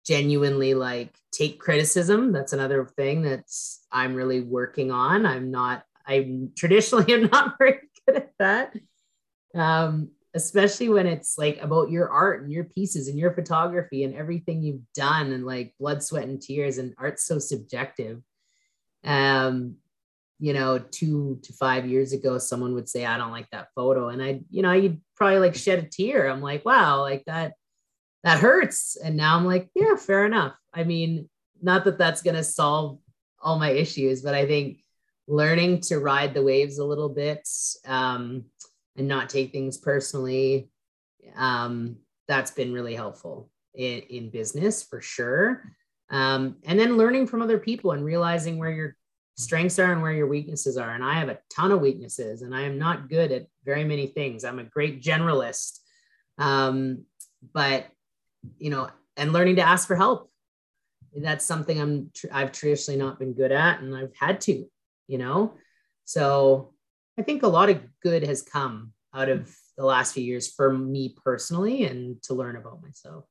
genuinely 0.07 0.75
like 0.75 1.15
take 1.33 1.59
criticism. 1.59 2.33
That's 2.33 2.53
another 2.53 2.87
thing 2.97 3.23
that's 3.23 3.85
I'm 3.91 4.15
really 4.15 4.41
working 4.41 4.91
on. 4.91 5.27
I'm 5.27 5.51
not, 5.51 5.83
I'm 6.07 6.53
traditionally 6.57 7.13
I'm 7.15 7.29
not 7.31 7.57
very 7.59 7.81
good 8.07 8.17
at 8.17 8.33
that 8.39 8.75
um, 9.55 10.11
especially 10.35 10.89
when 10.89 11.07
it's 11.07 11.39
like 11.39 11.61
about 11.63 11.91
your 11.91 12.09
art 12.11 12.43
and 12.43 12.53
your 12.53 12.65
pieces 12.65 13.09
and 13.09 13.19
your 13.19 13.33
photography 13.33 14.05
and 14.05 14.15
everything 14.15 14.63
you've 14.63 14.83
done 14.95 15.33
and 15.33 15.47
like 15.47 15.75
blood, 15.81 16.03
sweat, 16.03 16.29
and 16.29 16.41
tears. 16.41 16.79
And 16.79 16.95
art's 16.99 17.25
so 17.25 17.39
subjective. 17.39 18.21
Um, 19.05 19.77
you 20.39 20.53
know, 20.53 20.79
two 20.79 21.41
to 21.43 21.53
five 21.53 21.87
years 21.87 22.13
ago, 22.13 22.39
someone 22.39 22.75
would 22.75 22.89
say, 22.89 23.05
I 23.05 23.17
don't 23.17 23.33
like 23.33 23.51
that 23.51 23.69
photo. 23.75 24.09
And 24.09 24.23
I, 24.23 24.41
you 24.51 24.63
know, 24.63 24.73
you'd 24.73 25.01
probably 25.17 25.39
like 25.41 25.57
shed 25.57 25.81
a 25.81 25.83
tear. 25.83 26.29
I'm 26.29 26.43
like, 26.43 26.65
wow, 26.65 27.01
like 27.01 27.25
that, 27.25 27.55
that 28.23 28.39
hurts. 28.39 28.97
And 28.97 29.17
now 29.17 29.37
I'm 29.37 29.45
like, 29.45 29.69
yeah, 29.75 29.97
fair 29.97 30.27
enough. 30.27 30.55
I 30.73 30.85
mean, 30.85 31.29
not 31.61 31.85
that 31.85 31.99
that's 31.99 32.23
going 32.23 32.37
to 32.37 32.45
solve 32.45 33.01
all 33.41 33.59
my 33.59 33.71
issues, 33.71 34.23
but 34.23 34.35
I 34.35 34.47
think 34.47 34.85
learning 35.27 35.81
to 35.81 35.99
ride 35.99 36.35
the 36.35 36.43
waves 36.43 36.79
a 36.79 36.85
little 36.85 37.09
bit, 37.09 37.49
um, 37.85 38.45
and 38.99 39.09
not 39.09 39.31
take 39.31 39.53
things 39.53 39.79
personally. 39.79 40.69
Um, 41.37 41.97
that's 42.27 42.51
been 42.51 42.75
really 42.75 42.95
helpful 42.95 43.49
in, 43.75 44.01
in 44.11 44.31
business 44.31 44.83
for 44.83 45.01
sure. 45.01 45.63
um, 46.11 46.57
and 46.65 46.79
then 46.79 46.97
learning 46.97 47.27
from 47.27 47.43
other 47.43 47.59
people 47.59 47.93
and 47.93 48.05
realizing 48.05 48.59
where 48.59 48.71
your 48.71 48.97
strengths 49.37 49.79
are 49.79 49.93
and 49.93 50.03
where 50.03 50.13
your 50.13 50.27
weaknesses 50.27 50.77
are. 50.77 50.91
And 50.95 51.05
I 51.05 51.15
have 51.15 51.29
a 51.29 51.39
ton 51.51 51.71
of 51.71 51.81
weaknesses, 51.81 52.43
and 52.43 52.55
I 52.55 52.63
am 52.63 52.79
not 52.79 53.09
good 53.09 53.31
at 53.31 53.47
very 53.65 53.85
many 53.85 54.07
things. 54.07 54.45
I'm 54.45 54.59
a 54.59 54.65
great 54.65 55.03
generalist, 55.03 55.81
um, 56.39 57.05
but 57.53 57.87
you 58.59 58.71
know, 58.71 58.89
and 59.17 59.33
learning 59.33 59.57
to 59.57 59.63
ask 59.63 59.87
for 59.87 59.97
help. 59.97 60.31
That's 61.15 61.45
something 61.45 61.81
I'm 61.81 62.11
I've 62.33 62.53
traditionally 62.53 62.99
not 62.99 63.19
been 63.19 63.35
good 63.35 63.53
at, 63.53 63.81
and 63.81 63.95
I've 63.95 64.15
had 64.19 64.41
to, 64.43 64.65
you 65.07 65.19
know. 65.19 65.55
So 66.05 66.73
I 67.19 67.23
think 67.23 67.43
a 67.43 67.49
lot 67.49 67.69
of 67.69 67.81
good 68.01 68.23
has 68.23 68.43
come 68.43 68.93
out 69.13 69.29
of 69.29 69.53
the 69.77 69.85
last 69.85 70.15
few 70.15 70.23
years 70.23 70.49
for 70.53 70.73
me 70.73 71.17
personally, 71.25 71.85
and 71.85 72.23
to 72.23 72.35
learn 72.35 72.57
about 72.57 72.81
myself. 72.83 73.25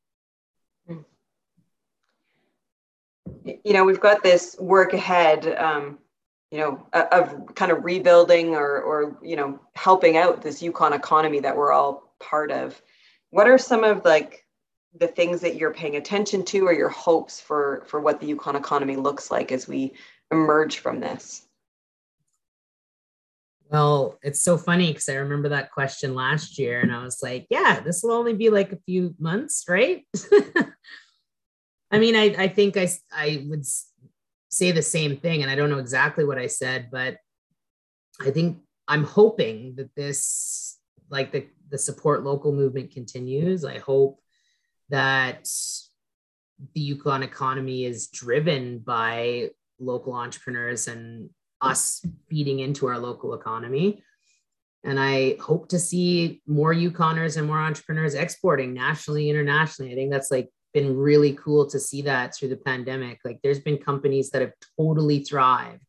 you 3.43 3.73
know 3.73 3.83
we've 3.83 3.99
got 3.99 4.23
this 4.23 4.55
work 4.59 4.93
ahead 4.93 5.47
um, 5.57 5.97
you 6.51 6.57
know 6.57 6.87
of 6.93 7.55
kind 7.55 7.71
of 7.71 7.83
rebuilding 7.83 8.55
or 8.55 8.81
or 8.81 9.17
you 9.21 9.35
know 9.35 9.59
helping 9.75 10.17
out 10.17 10.41
this 10.41 10.61
yukon 10.61 10.93
economy 10.93 11.39
that 11.39 11.55
we're 11.55 11.71
all 11.71 12.13
part 12.19 12.51
of 12.51 12.81
what 13.31 13.47
are 13.47 13.57
some 13.57 13.83
of 13.83 14.03
like 14.05 14.45
the 14.99 15.07
things 15.07 15.41
that 15.41 15.55
you're 15.55 15.73
paying 15.73 15.97
attention 15.97 16.43
to 16.43 16.65
or 16.65 16.73
your 16.73 16.89
hopes 16.89 17.39
for 17.39 17.83
for 17.87 17.99
what 17.99 18.19
the 18.19 18.27
yukon 18.27 18.55
economy 18.55 18.95
looks 18.95 19.29
like 19.29 19.51
as 19.51 19.67
we 19.67 19.93
emerge 20.31 20.77
from 20.79 20.99
this 20.99 21.46
well 23.69 24.17
it's 24.21 24.41
so 24.41 24.57
funny 24.57 24.87
because 24.87 25.09
i 25.09 25.15
remember 25.15 25.49
that 25.49 25.71
question 25.71 26.15
last 26.15 26.57
year 26.57 26.79
and 26.79 26.93
i 26.93 27.03
was 27.03 27.19
like 27.21 27.45
yeah 27.49 27.79
this 27.79 28.01
will 28.03 28.11
only 28.11 28.33
be 28.33 28.49
like 28.49 28.71
a 28.71 28.79
few 28.85 29.15
months 29.19 29.65
right 29.67 30.05
I 31.91 31.99
mean, 31.99 32.15
I, 32.15 32.35
I 32.37 32.47
think 32.47 32.75
I, 32.77 32.89
I 33.11 33.45
would 33.47 33.65
say 34.49 34.71
the 34.71 34.81
same 34.81 35.17
thing, 35.17 35.41
and 35.41 35.51
I 35.51 35.55
don't 35.55 35.69
know 35.69 35.79
exactly 35.79 36.25
what 36.25 36.37
I 36.37 36.47
said, 36.47 36.89
but 36.91 37.17
I 38.19 38.31
think 38.31 38.59
I'm 38.87 39.03
hoping 39.03 39.75
that 39.77 39.93
this, 39.95 40.77
like 41.09 41.31
the, 41.31 41.47
the 41.69 41.77
support 41.77 42.23
local 42.23 42.51
movement 42.51 42.91
continues. 42.91 43.63
I 43.63 43.79
hope 43.79 44.19
that 44.89 45.47
the 46.73 46.81
Yukon 46.81 47.23
economy 47.23 47.85
is 47.85 48.07
driven 48.07 48.79
by 48.79 49.51
local 49.79 50.13
entrepreneurs 50.13 50.87
and 50.87 51.29
us 51.61 52.05
feeding 52.29 52.59
into 52.59 52.87
our 52.87 52.99
local 52.99 53.33
economy. 53.33 54.03
And 54.83 54.99
I 54.99 55.37
hope 55.39 55.69
to 55.69 55.79
see 55.79 56.41
more 56.47 56.73
Yukoners 56.73 57.37
and 57.37 57.47
more 57.47 57.59
entrepreneurs 57.59 58.13
exporting 58.13 58.73
nationally, 58.73 59.29
internationally. 59.29 59.91
I 59.91 59.95
think 59.95 60.11
that's 60.11 60.31
like 60.31 60.49
been 60.73 60.95
really 60.95 61.33
cool 61.33 61.67
to 61.67 61.79
see 61.79 62.03
that 62.03 62.35
through 62.35 62.49
the 62.49 62.57
pandemic. 62.57 63.19
Like 63.25 63.39
there's 63.41 63.59
been 63.59 63.77
companies 63.77 64.29
that 64.29 64.41
have 64.41 64.53
totally 64.77 65.23
thrived 65.23 65.81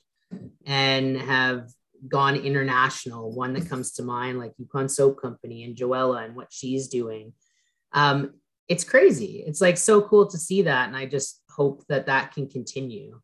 and 0.66 1.16
have 1.16 1.68
gone 2.08 2.36
international. 2.36 3.32
One 3.32 3.52
that 3.54 3.68
comes 3.68 3.92
to 3.92 4.02
mind, 4.02 4.38
like 4.38 4.52
Yukon 4.58 4.88
Soap 4.88 5.20
Company 5.20 5.64
and 5.64 5.76
Joella 5.76 6.24
and 6.24 6.34
what 6.34 6.48
she's 6.50 6.88
doing. 6.88 7.32
Um, 7.92 8.34
it's 8.68 8.84
crazy. 8.84 9.42
It's 9.46 9.60
like 9.60 9.78
so 9.78 10.02
cool 10.02 10.26
to 10.28 10.38
see 10.38 10.62
that. 10.62 10.88
And 10.88 10.96
I 10.96 11.06
just 11.06 11.42
hope 11.50 11.84
that 11.88 12.06
that 12.06 12.32
can 12.32 12.48
continue 12.48 13.20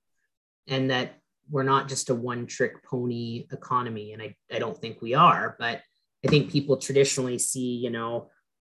and 0.66 0.90
that 0.90 1.18
we're 1.50 1.62
not 1.62 1.88
just 1.88 2.10
a 2.10 2.14
one 2.14 2.46
trick 2.46 2.82
pony 2.84 3.46
economy. 3.52 4.12
And 4.12 4.22
I, 4.22 4.34
I 4.52 4.58
don't 4.58 4.78
think 4.78 5.02
we 5.02 5.14
are, 5.14 5.56
but 5.58 5.80
I 6.24 6.28
think 6.28 6.50
people 6.50 6.76
traditionally 6.76 7.38
see, 7.38 7.76
you 7.76 7.90
know, 7.90 8.30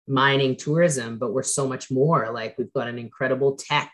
mining 0.07 0.57
tourism, 0.57 1.19
but 1.19 1.33
we're 1.33 1.43
so 1.43 1.67
much 1.67 1.91
more. 1.91 2.31
Like 2.33 2.57
we've 2.59 2.73
got 2.73 2.89
an 2.89 2.99
incredible 2.99 3.57
tech 3.57 3.93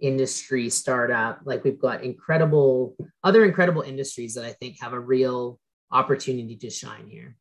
industry 0.00 0.68
startup, 0.70 1.40
like 1.44 1.64
we've 1.64 1.80
got 1.80 2.02
incredible 2.02 2.96
other 3.22 3.44
incredible 3.44 3.82
industries 3.82 4.34
that 4.34 4.44
I 4.44 4.52
think 4.52 4.76
have 4.80 4.92
a 4.92 5.00
real 5.00 5.58
opportunity 5.90 6.56
to 6.56 6.70
shine 6.70 7.08
here. 7.08 7.36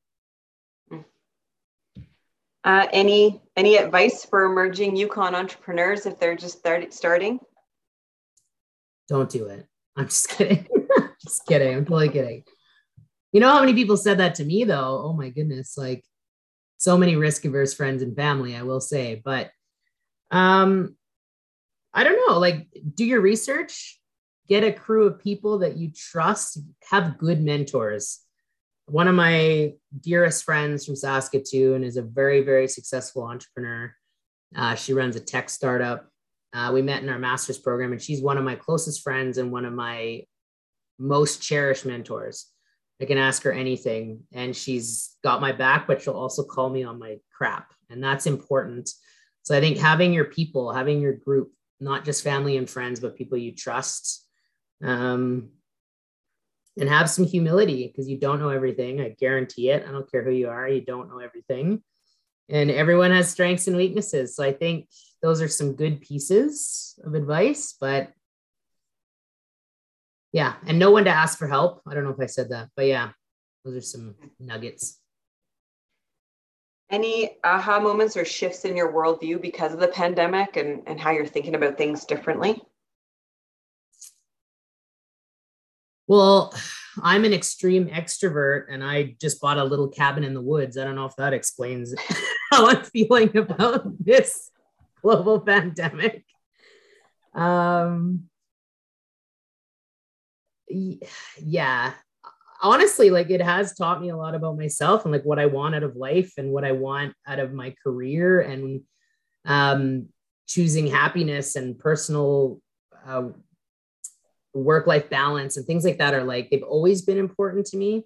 Uh, 2.66 2.88
any 2.94 3.42
any 3.58 3.76
advice 3.76 4.24
for 4.24 4.46
emerging 4.46 4.96
Yukon 4.96 5.36
entrepreneurs 5.36 6.06
if 6.06 6.18
they're 6.18 6.36
just 6.36 6.60
start, 6.60 6.94
starting? 6.94 7.40
Don't 9.10 9.30
do 9.30 9.48
it. 9.48 9.68
I'm 9.98 10.06
just 10.06 10.30
kidding. 10.30 10.66
Just 11.34 11.48
kidding. 11.48 11.76
I'm 11.76 11.86
totally 11.86 12.10
kidding. 12.10 12.44
You 13.32 13.40
know 13.40 13.50
how 13.50 13.60
many 13.62 13.74
people 13.74 13.98
said 13.98 14.20
that 14.20 14.36
to 14.36 14.46
me 14.46 14.64
though? 14.64 15.02
Oh 15.06 15.14
my 15.14 15.30
goodness! 15.30 15.78
Like 15.78 16.04
so 16.78 16.98
many 16.98 17.16
risk 17.16 17.46
averse 17.46 17.74
friends 17.74 18.04
and 18.04 18.16
family, 18.16 18.56
I 18.56 18.64
will 18.64 18.82
say. 18.82 19.22
But 19.24 19.50
um, 20.32 20.96
I 21.94 22.04
don't 22.04 22.28
know, 22.28 22.40
like 22.40 22.68
do 22.96 23.06
your 23.06 23.22
research, 23.22 24.00
get 24.48 24.64
a 24.64 24.72
crew 24.72 25.08
of 25.08 25.20
people 25.20 25.60
that 25.60 25.78
you 25.78 25.92
trust, 25.92 26.60
have 26.90 27.18
good 27.18 27.42
mentors. 27.42 28.20
One 28.86 29.08
of 29.08 29.16
my 29.16 29.74
dearest 30.02 30.44
friends 30.44 30.86
from 30.86 30.96
Saskatoon 30.96 31.84
is 31.84 31.98
a 31.98 32.02
very, 32.02 32.42
very 32.42 32.68
successful 32.68 33.24
entrepreneur. 33.24 33.96
Uh, 34.56 34.76
she 34.76 34.94
runs 34.94 35.16
a 35.16 35.20
tech 35.20 35.50
startup. 35.50 36.10
Uh, 36.54 36.72
we 36.74 36.82
met 36.82 37.02
in 37.02 37.10
our 37.10 37.18
master's 37.18 37.58
program, 37.58 37.94
and 37.94 38.02
she's 38.02 38.22
one 38.22 38.38
of 38.38 38.44
my 38.44 38.56
closest 38.56 39.02
friends 39.02 39.38
and 39.38 39.52
one 39.52 39.66
of 39.66 39.74
my 39.74 40.24
most 41.04 41.42
cherished 41.42 41.86
mentors. 41.86 42.48
I 43.02 43.06
can 43.06 43.18
ask 43.18 43.44
her 43.44 43.52
anything 43.52 44.22
and 44.32 44.56
she's 44.56 45.18
got 45.24 45.42
my 45.42 45.52
back, 45.52 45.86
but 45.88 46.02
she'll 46.02 46.14
also 46.14 46.44
call 46.44 46.70
me 46.70 46.84
on 46.84 46.98
my 46.98 47.18
crap. 47.36 47.74
And 47.90 48.02
that's 48.02 48.26
important. 48.26 48.90
So 49.44 49.56
I 49.56 49.60
think 49.60 49.78
having 49.78 50.14
your 50.14 50.26
people, 50.26 50.72
having 50.72 51.02
your 51.02 51.14
group, 51.14 51.52
not 51.82 52.06
just 52.06 52.24
family 52.24 52.56
and 52.56 52.70
friends, 52.70 53.02
but 53.02 53.18
people 53.18 53.38
you 53.38 53.52
trust, 53.52 54.26
um, 54.82 55.50
and 56.80 56.90
have 56.90 57.10
some 57.10 57.26
humility 57.26 57.88
because 57.88 58.08
you 58.08 58.18
don't 58.18 58.40
know 58.40 58.50
everything. 58.50 59.02
I 59.02 59.10
guarantee 59.10 59.70
it. 59.70 59.86
I 59.88 59.92
don't 59.92 60.10
care 60.10 60.24
who 60.24 60.32
you 60.32 60.48
are, 60.48 60.68
you 60.68 60.82
don't 60.82 61.10
know 61.10 61.20
everything. 61.20 61.84
And 62.50 62.72
everyone 62.72 63.12
has 63.12 63.30
strengths 63.30 63.68
and 63.68 63.76
weaknesses. 63.76 64.36
So 64.36 64.44
I 64.44 64.54
think 64.54 64.88
those 65.22 65.42
are 65.42 65.48
some 65.48 65.76
good 65.76 66.02
pieces 66.02 66.98
of 67.04 67.14
advice, 67.14 67.76
but 67.80 68.12
yeah, 70.34 70.56
and 70.66 70.80
no 70.80 70.90
one 70.90 71.06
to 71.06 71.12
ask 71.12 71.38
for 71.38 71.48
help. 71.48 71.84
I 71.88 71.94
don't 71.94 72.04
know 72.04 72.10
if 72.10 72.20
I 72.20 72.26
said 72.26 72.50
that, 72.50 72.70
but 72.76 72.88
yeah, 72.88 73.12
those 73.64 73.78
are 73.78 73.82
some 73.82 74.16
nuggets. 74.40 75.00
Any 76.90 77.38
aha 77.44 77.80
moments 77.80 78.18
or 78.18 78.26
shifts 78.26 78.66
in 78.66 78.76
your 78.76 78.92
worldview 78.92 79.42
because 79.42 79.74
of 79.74 79.80
the 79.80 79.88
pandemic 79.88 80.58
and, 80.58 80.82
and 80.88 81.00
how 81.00 81.12
you're 81.12 81.28
thinking 81.28 81.56
about 81.56 81.78
things 81.78 82.06
differently? 82.06 82.62
Well, 86.08 86.54
I'm 87.02 87.26
an 87.26 87.34
extreme 87.34 87.88
extrovert 87.88 88.66
and 88.70 88.84
I 88.84 89.16
just 89.22 89.40
bought 89.40 89.58
a 89.58 89.64
little 89.64 89.88
cabin 89.88 90.24
in 90.24 90.34
the 90.34 90.42
woods. 90.42 90.78
I 90.78 90.84
don't 90.84 90.96
know 90.96 91.06
if 91.06 91.16
that 91.16 91.34
explains 91.34 91.96
how 92.52 92.70
I'm 92.70 92.84
feeling 92.84 93.36
about 93.38 94.04
this 94.04 94.50
global 95.02 95.40
pandemic. 95.46 96.26
Um, 97.34 98.26
yeah. 101.44 101.94
Honestly 102.62 103.10
like 103.10 103.30
it 103.30 103.42
has 103.42 103.76
taught 103.76 104.02
me 104.02 104.10
a 104.10 104.18
lot 104.18 104.36
about 104.36 104.58
myself 104.58 105.04
and 105.04 105.12
like 105.12 105.24
what 105.24 105.38
i 105.38 105.46
want 105.46 105.76
out 105.76 105.84
of 105.84 105.98
life 105.98 106.32
and 106.38 106.50
what 106.50 106.64
i 106.64 106.72
want 106.72 107.14
out 107.28 107.40
of 107.40 107.52
my 107.52 107.76
career 107.84 108.40
and 108.40 108.80
um 109.44 110.08
choosing 110.48 110.88
happiness 110.88 111.58
and 111.58 111.78
personal 111.78 112.62
uh, 113.06 113.28
work 114.54 114.88
life 114.88 115.10
balance 115.10 115.58
and 115.58 115.66
things 115.66 115.84
like 115.84 115.98
that 115.98 116.14
are 116.14 116.24
like 116.24 116.50
they've 116.50 116.64
always 116.64 117.02
been 117.02 117.18
important 117.18 117.66
to 117.66 117.78
me 117.78 118.06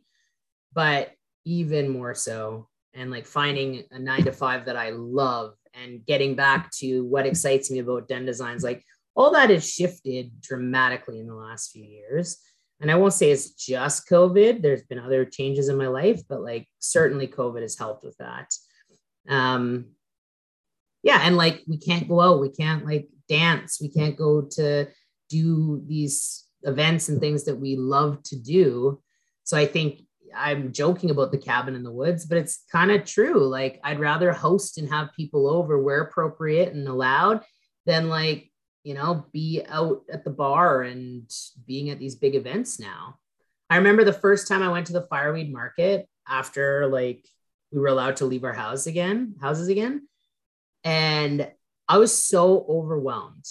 but 0.74 1.12
even 1.46 1.90
more 1.90 2.16
so 2.16 2.68
and 2.94 3.12
like 3.12 3.26
finding 3.26 3.84
a 3.92 4.00
9 4.00 4.24
to 4.24 4.32
5 4.32 4.66
that 4.66 4.78
i 4.78 4.92
love 4.92 5.54
and 5.74 6.06
getting 6.06 6.36
back 6.36 6.72
to 6.72 7.04
what 7.04 7.26
excites 7.26 7.70
me 7.70 7.80
about 7.80 8.08
den 8.08 8.26
designs 8.26 8.64
like 8.64 8.84
all 9.16 9.32
that 9.32 9.50
has 9.50 9.70
shifted 9.70 10.32
dramatically 10.42 11.20
in 11.20 11.28
the 11.28 11.36
last 11.36 11.72
few 11.72 11.84
years 11.84 12.38
and 12.80 12.92
I 12.92 12.96
won't 12.96 13.14
say 13.14 13.32
it's 13.32 13.52
just 13.52 14.08
COVID. 14.08 14.62
There's 14.62 14.84
been 14.84 15.00
other 15.00 15.26
changes 15.26 15.70
in 15.70 15.78
my 15.78 15.88
life, 15.88 16.22
but 16.30 16.42
like 16.42 16.68
certainly 16.80 17.28
COVID 17.28 17.62
has 17.62 17.78
helped 17.78 18.04
with 18.04 18.16
that. 18.18 18.54
Um, 19.28 19.88
yeah, 21.04 21.22
and 21.24 21.38
like 21.38 21.64
we 21.68 21.78
can't 21.78 22.08
go 22.08 22.22
out, 22.22 22.42
we 22.42 22.50
can't 22.50 22.86
like 22.86 23.10
dance, 23.28 23.80
we 23.82 23.90
can't 23.90 24.16
go 24.16 24.42
to 24.52 24.88
do 25.30 25.84
these 25.88 26.46
events 26.64 27.10
and 27.10 27.20
things 27.20 27.46
that 27.46 27.56
we 27.56 27.76
love 27.76 28.22
to 28.24 28.36
do. 28.36 29.02
So 29.44 29.58
I 29.58 29.66
think 29.66 30.02
I'm 30.36 30.72
joking 30.72 31.10
about 31.10 31.32
the 31.32 31.38
cabin 31.38 31.76
in 31.76 31.84
the 31.84 31.92
woods, 31.92 32.26
but 32.26 32.38
it's 32.38 32.64
kind 32.72 32.92
of 32.92 33.06
true. 33.06 33.48
Like 33.48 33.80
I'd 33.84 34.00
rather 34.00 34.32
host 34.32 34.78
and 34.78 34.90
have 34.90 35.16
people 35.16 35.48
over 35.48 35.82
where 35.82 36.02
appropriate 36.02 36.74
and 36.74 36.88
allowed 36.88 37.44
than 37.86 38.10
like 38.10 38.52
you 38.88 38.94
know, 38.94 39.26
be 39.34 39.62
out 39.68 40.04
at 40.10 40.24
the 40.24 40.30
bar 40.30 40.84
and 40.84 41.30
being 41.66 41.90
at 41.90 42.00
these 42.00 42.16
big 42.16 42.36
events 42.36 42.80
now. 42.80 43.20
I 43.70 43.76
remember 43.76 44.06
the 44.06 44.14
first 44.14 44.48
time 44.48 44.64
I 44.64 44.70
went 44.70 44.88
to 44.88 44.94
the 44.94 45.06
fireweed 45.10 45.52
market 45.52 46.08
after 46.26 46.88
like 46.88 47.28
we 47.70 47.82
were 47.82 47.90
allowed 47.90 48.16
to 48.18 48.26
leave 48.26 48.46
our 48.46 48.54
house 48.54 48.88
again, 48.88 49.36
houses 49.42 49.68
again. 49.68 50.08
And 50.86 51.52
I 51.90 51.98
was 51.98 52.18
so 52.18 52.66
overwhelmed 52.70 53.44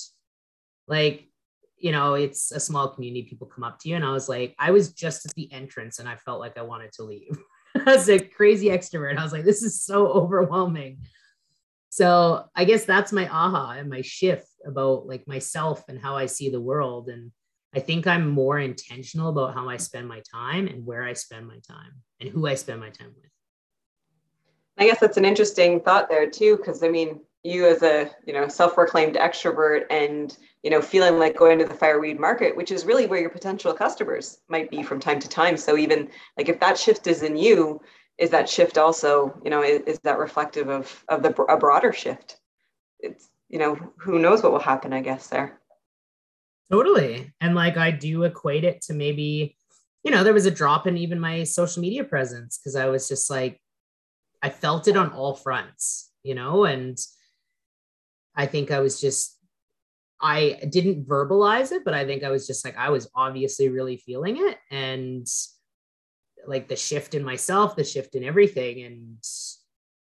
like 0.88 1.28
you 1.76 1.92
know 1.92 2.14
it's 2.14 2.50
a 2.52 2.60
small 2.60 2.88
community 2.88 3.28
people 3.28 3.46
come 3.46 3.64
up 3.64 3.78
to 3.78 3.88
you 3.88 3.96
and 3.96 4.04
i 4.04 4.12
was 4.12 4.28
like 4.28 4.54
i 4.58 4.70
was 4.70 4.92
just 4.92 5.26
at 5.26 5.34
the 5.34 5.52
entrance 5.52 5.98
and 5.98 6.08
i 6.08 6.14
felt 6.14 6.40
like 6.40 6.56
i 6.56 6.62
wanted 6.62 6.92
to 6.92 7.02
leave 7.02 7.36
as 7.86 8.08
a 8.08 8.18
crazy 8.18 8.68
extrovert 8.68 9.18
i 9.18 9.22
was 9.22 9.32
like 9.32 9.44
this 9.44 9.62
is 9.62 9.82
so 9.82 10.06
overwhelming 10.20 10.98
so 11.90 12.44
i 12.54 12.64
guess 12.64 12.84
that's 12.84 13.12
my 13.12 13.28
aha 13.28 13.72
and 13.72 13.90
my 13.90 14.00
shift 14.00 14.46
about 14.66 15.06
like 15.06 15.26
myself 15.26 15.84
and 15.88 16.00
how 16.00 16.16
i 16.16 16.26
see 16.26 16.48
the 16.50 16.60
world. 16.60 17.08
And 17.08 17.32
i 17.74 17.80
think 17.80 18.06
i'm 18.06 18.28
more 18.28 18.58
intentional 18.58 19.30
about 19.30 19.54
how 19.54 19.68
i 19.68 19.76
spend 19.76 20.08
my 20.08 20.22
time 20.32 20.66
and 20.66 20.84
where 20.84 21.04
i 21.04 21.12
spend 21.12 21.46
my 21.46 21.58
time 21.66 21.92
and 22.20 22.30
who 22.30 22.46
i 22.46 22.54
spend 22.54 22.80
my 22.80 22.90
time 22.90 23.12
with. 23.14 23.30
I 24.78 24.86
guess 24.86 25.00
that's 25.00 25.16
an 25.16 25.24
interesting 25.24 25.80
thought 25.80 26.08
there 26.08 26.28
too 26.28 26.56
because 26.56 26.82
i 26.82 26.88
mean 26.88 27.20
you 27.46 27.66
as 27.66 27.82
a 27.82 28.10
you 28.26 28.32
know 28.32 28.48
self-proclaimed 28.48 29.14
extrovert 29.14 29.84
and 29.90 30.36
you 30.62 30.70
know 30.70 30.82
feeling 30.82 31.18
like 31.18 31.36
going 31.36 31.58
to 31.58 31.64
the 31.64 31.74
fireweed 31.74 32.18
market 32.18 32.56
which 32.56 32.72
is 32.72 32.84
really 32.84 33.06
where 33.06 33.20
your 33.20 33.30
potential 33.30 33.72
customers 33.72 34.38
might 34.48 34.70
be 34.70 34.82
from 34.82 34.98
time 34.98 35.20
to 35.20 35.28
time. 35.28 35.56
So 35.56 35.76
even 35.76 36.08
like 36.36 36.48
if 36.48 36.58
that 36.60 36.76
shift 36.76 37.06
is 37.06 37.22
in 37.22 37.36
you 37.36 37.80
is 38.18 38.30
that 38.30 38.48
shift 38.48 38.78
also 38.78 39.40
you 39.44 39.50
know 39.50 39.62
is, 39.62 39.82
is 39.86 39.98
that 40.00 40.18
reflective 40.18 40.68
of 40.68 41.04
of 41.08 41.22
the 41.22 41.30
a 41.44 41.56
broader 41.56 41.92
shift? 41.92 42.38
It's 42.98 43.28
you 43.48 43.58
know 43.58 43.76
who 43.98 44.18
knows 44.18 44.42
what 44.42 44.52
will 44.52 44.58
happen 44.58 44.92
i 44.92 45.00
guess 45.00 45.28
there 45.28 45.60
totally 46.70 47.32
and 47.40 47.54
like 47.54 47.76
i 47.76 47.90
do 47.90 48.24
equate 48.24 48.64
it 48.64 48.80
to 48.82 48.92
maybe 48.92 49.56
you 50.02 50.10
know 50.10 50.24
there 50.24 50.34
was 50.34 50.46
a 50.46 50.50
drop 50.50 50.86
in 50.86 50.96
even 50.96 51.20
my 51.20 51.44
social 51.44 51.80
media 51.80 52.04
presence 52.04 52.58
because 52.58 52.76
i 52.76 52.86
was 52.86 53.08
just 53.08 53.30
like 53.30 53.60
i 54.42 54.50
felt 54.50 54.88
it 54.88 54.96
on 54.96 55.10
all 55.10 55.34
fronts 55.34 56.10
you 56.22 56.34
know 56.34 56.64
and 56.64 56.98
I 58.36 58.46
think 58.46 58.70
I 58.70 58.80
was 58.80 59.00
just, 59.00 59.38
I 60.20 60.58
didn't 60.68 61.06
verbalize 61.08 61.72
it, 61.72 61.84
but 61.84 61.94
I 61.94 62.04
think 62.04 62.22
I 62.22 62.30
was 62.30 62.46
just 62.46 62.64
like, 62.64 62.76
I 62.76 62.90
was 62.90 63.08
obviously 63.14 63.68
really 63.68 63.96
feeling 63.96 64.36
it. 64.38 64.58
And 64.70 65.26
like 66.46 66.68
the 66.68 66.76
shift 66.76 67.14
in 67.14 67.24
myself, 67.24 67.76
the 67.76 67.84
shift 67.84 68.14
in 68.14 68.24
everything. 68.24 68.82
And 68.84 69.18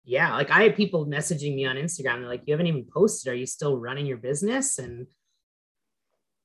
yeah, 0.09 0.33
like 0.33 0.49
I 0.49 0.63
had 0.63 0.75
people 0.75 1.05
messaging 1.05 1.55
me 1.55 1.67
on 1.67 1.75
Instagram. 1.75 2.19
They're 2.19 2.27
like, 2.27 2.41
you 2.47 2.53
haven't 2.53 2.65
even 2.65 2.83
posted. 2.91 3.31
Are 3.31 3.35
you 3.35 3.45
still 3.45 3.77
running 3.77 4.07
your 4.07 4.17
business? 4.17 4.79
And, 4.79 5.05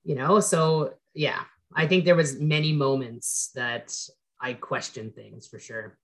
you 0.02 0.14
know, 0.14 0.38
so 0.40 0.92
yeah, 1.14 1.40
I 1.74 1.86
think 1.86 2.04
there 2.04 2.14
was 2.14 2.38
many 2.38 2.74
moments 2.74 3.52
that 3.54 3.96
I 4.38 4.52
questioned 4.52 5.14
things 5.14 5.46
for 5.46 5.58
sure. 5.58 5.96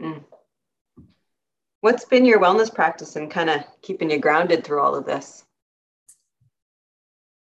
Mm. 0.00 0.24
What's 1.82 2.06
been 2.06 2.24
your 2.24 2.40
wellness 2.40 2.74
practice 2.74 3.14
and 3.14 3.30
kind 3.30 3.50
of 3.50 3.62
keeping 3.82 4.10
you 4.10 4.18
grounded 4.18 4.64
through 4.64 4.80
all 4.80 4.94
of 4.94 5.04
this? 5.04 5.44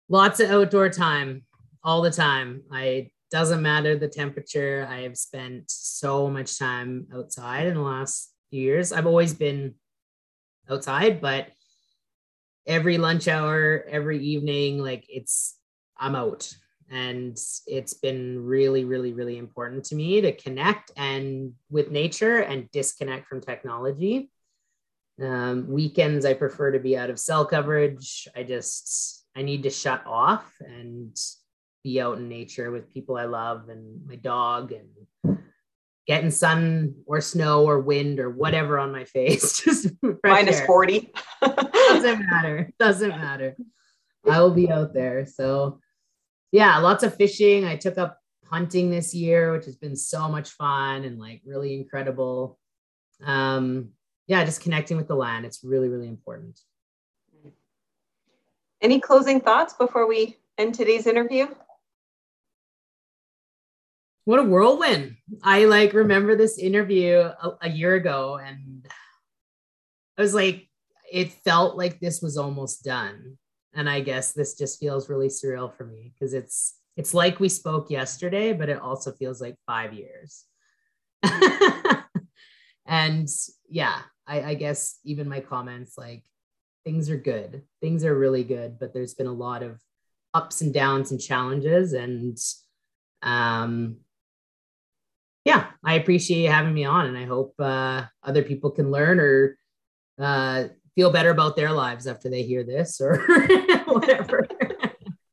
Lots 0.08 0.40
of 0.40 0.50
outdoor 0.50 0.88
time 0.88 1.44
all 1.84 2.02
the 2.02 2.10
time. 2.10 2.62
I 2.72 3.12
doesn't 3.30 3.62
matter 3.62 3.96
the 3.96 4.08
temperature. 4.08 4.86
I 4.90 5.02
have 5.02 5.16
spent 5.16 5.70
so 5.70 6.28
much 6.28 6.58
time 6.58 7.06
outside 7.14 7.68
in 7.68 7.74
the 7.74 7.80
last 7.80 8.31
years. 8.52 8.92
I've 8.92 9.06
always 9.06 9.34
been 9.34 9.74
outside, 10.68 11.20
but 11.20 11.48
every 12.66 12.98
lunch 12.98 13.28
hour, 13.28 13.84
every 13.88 14.18
evening, 14.24 14.78
like 14.78 15.04
it's 15.08 15.56
I'm 15.98 16.14
out. 16.14 16.52
And 16.90 17.38
it's 17.66 17.94
been 17.94 18.44
really 18.44 18.84
really 18.84 19.12
really 19.14 19.38
important 19.38 19.84
to 19.86 19.94
me 19.94 20.20
to 20.20 20.32
connect 20.32 20.90
and 20.96 21.54
with 21.70 21.90
nature 21.90 22.38
and 22.40 22.70
disconnect 22.70 23.28
from 23.28 23.40
technology. 23.40 24.30
Um, 25.22 25.68
weekends 25.68 26.24
i 26.24 26.32
prefer 26.32 26.72
to 26.72 26.80
be 26.80 26.96
out 26.96 27.10
of 27.10 27.18
cell 27.18 27.46
coverage. 27.46 28.28
I 28.36 28.42
just 28.42 29.24
i 29.34 29.42
need 29.42 29.62
to 29.62 29.70
shut 29.70 30.06
off 30.06 30.50
and 30.60 31.16
be 31.82 32.00
out 32.00 32.18
in 32.18 32.28
nature 32.28 32.70
with 32.70 32.92
people 32.92 33.16
i 33.16 33.24
love 33.24 33.68
and 33.68 34.06
my 34.06 34.16
dog 34.16 34.72
and 34.72 35.38
getting 36.06 36.30
sun 36.30 36.94
or 37.06 37.20
snow 37.20 37.64
or 37.64 37.80
wind 37.80 38.18
or 38.18 38.30
whatever 38.30 38.78
on 38.78 38.90
my 38.90 39.04
face 39.04 39.60
just 39.64 39.88
minus 40.24 40.60
40 40.62 41.12
doesn't 41.42 42.26
matter 42.28 42.70
doesn't 42.78 43.10
matter 43.10 43.56
i 44.28 44.40
will 44.40 44.50
be 44.50 44.70
out 44.70 44.92
there 44.92 45.26
so 45.26 45.78
yeah, 46.52 46.76
lots 46.78 47.02
of 47.02 47.16
fishing. 47.16 47.64
I 47.64 47.76
took 47.76 47.98
up 47.98 48.18
hunting 48.44 48.90
this 48.90 49.14
year, 49.14 49.52
which 49.52 49.64
has 49.64 49.76
been 49.76 49.96
so 49.96 50.28
much 50.28 50.50
fun 50.50 51.04
and 51.04 51.18
like 51.18 51.40
really 51.44 51.74
incredible. 51.74 52.58
Um, 53.24 53.88
yeah, 54.26 54.44
just 54.44 54.60
connecting 54.60 54.98
with 54.98 55.08
the 55.08 55.16
land. 55.16 55.46
It's 55.46 55.64
really, 55.64 55.88
really 55.88 56.08
important. 56.08 56.60
Any 58.82 59.00
closing 59.00 59.40
thoughts 59.40 59.72
before 59.74 60.06
we 60.06 60.36
end 60.58 60.74
today's 60.74 61.06
interview? 61.06 61.46
What 64.24 64.38
a 64.38 64.44
whirlwind. 64.44 65.16
I 65.42 65.64
like 65.64 65.94
remember 65.94 66.36
this 66.36 66.56
interview 66.58 67.16
a, 67.16 67.58
a 67.62 67.68
year 67.68 67.96
ago 67.96 68.36
and 68.36 68.86
I 70.16 70.22
was 70.22 70.32
like, 70.34 70.68
it 71.10 71.32
felt 71.44 71.76
like 71.76 71.98
this 71.98 72.22
was 72.22 72.36
almost 72.36 72.84
done. 72.84 73.38
And 73.74 73.88
i 73.88 74.00
guess 74.00 74.32
this 74.32 74.56
just 74.56 74.78
feels 74.78 75.08
really 75.08 75.28
surreal 75.28 75.74
for 75.74 75.84
me 75.84 76.12
because 76.12 76.34
it's 76.34 76.76
it's 76.94 77.14
like 77.14 77.40
we 77.40 77.48
spoke 77.48 77.90
yesterday 77.90 78.52
but 78.52 78.68
it 78.68 78.78
also 78.78 79.12
feels 79.12 79.40
like 79.40 79.56
five 79.66 79.92
years. 79.92 80.44
And 82.84 83.28
yeah 83.68 84.00
I, 84.26 84.42
I 84.42 84.54
guess 84.54 84.98
even 85.04 85.28
my 85.28 85.40
comments 85.40 85.96
like 85.96 86.24
things 86.84 87.08
are 87.08 87.16
good. 87.16 87.62
Things 87.80 88.04
are 88.04 88.14
really 88.16 88.44
good 88.44 88.78
but 88.78 88.92
there's 88.92 89.14
been 89.14 89.26
a 89.26 89.32
lot 89.32 89.62
of 89.62 89.80
ups 90.34 90.60
and 90.60 90.74
downs 90.74 91.10
and 91.10 91.20
challenges 91.20 91.92
and 91.92 92.36
um 93.22 93.96
yeah 95.44 95.66
i 95.84 95.94
appreciate 95.94 96.42
you 96.42 96.48
having 96.48 96.74
me 96.74 96.84
on 96.84 97.06
and 97.06 97.18
i 97.18 97.24
hope 97.24 97.54
uh, 97.58 98.02
other 98.22 98.42
people 98.42 98.70
can 98.70 98.90
learn 98.90 99.18
or 99.20 99.56
uh, 100.18 100.64
feel 100.94 101.10
better 101.10 101.30
about 101.30 101.56
their 101.56 101.72
lives 101.72 102.06
after 102.06 102.28
they 102.28 102.42
hear 102.42 102.64
this 102.64 103.00
or 103.00 103.16
whatever. 103.86 104.46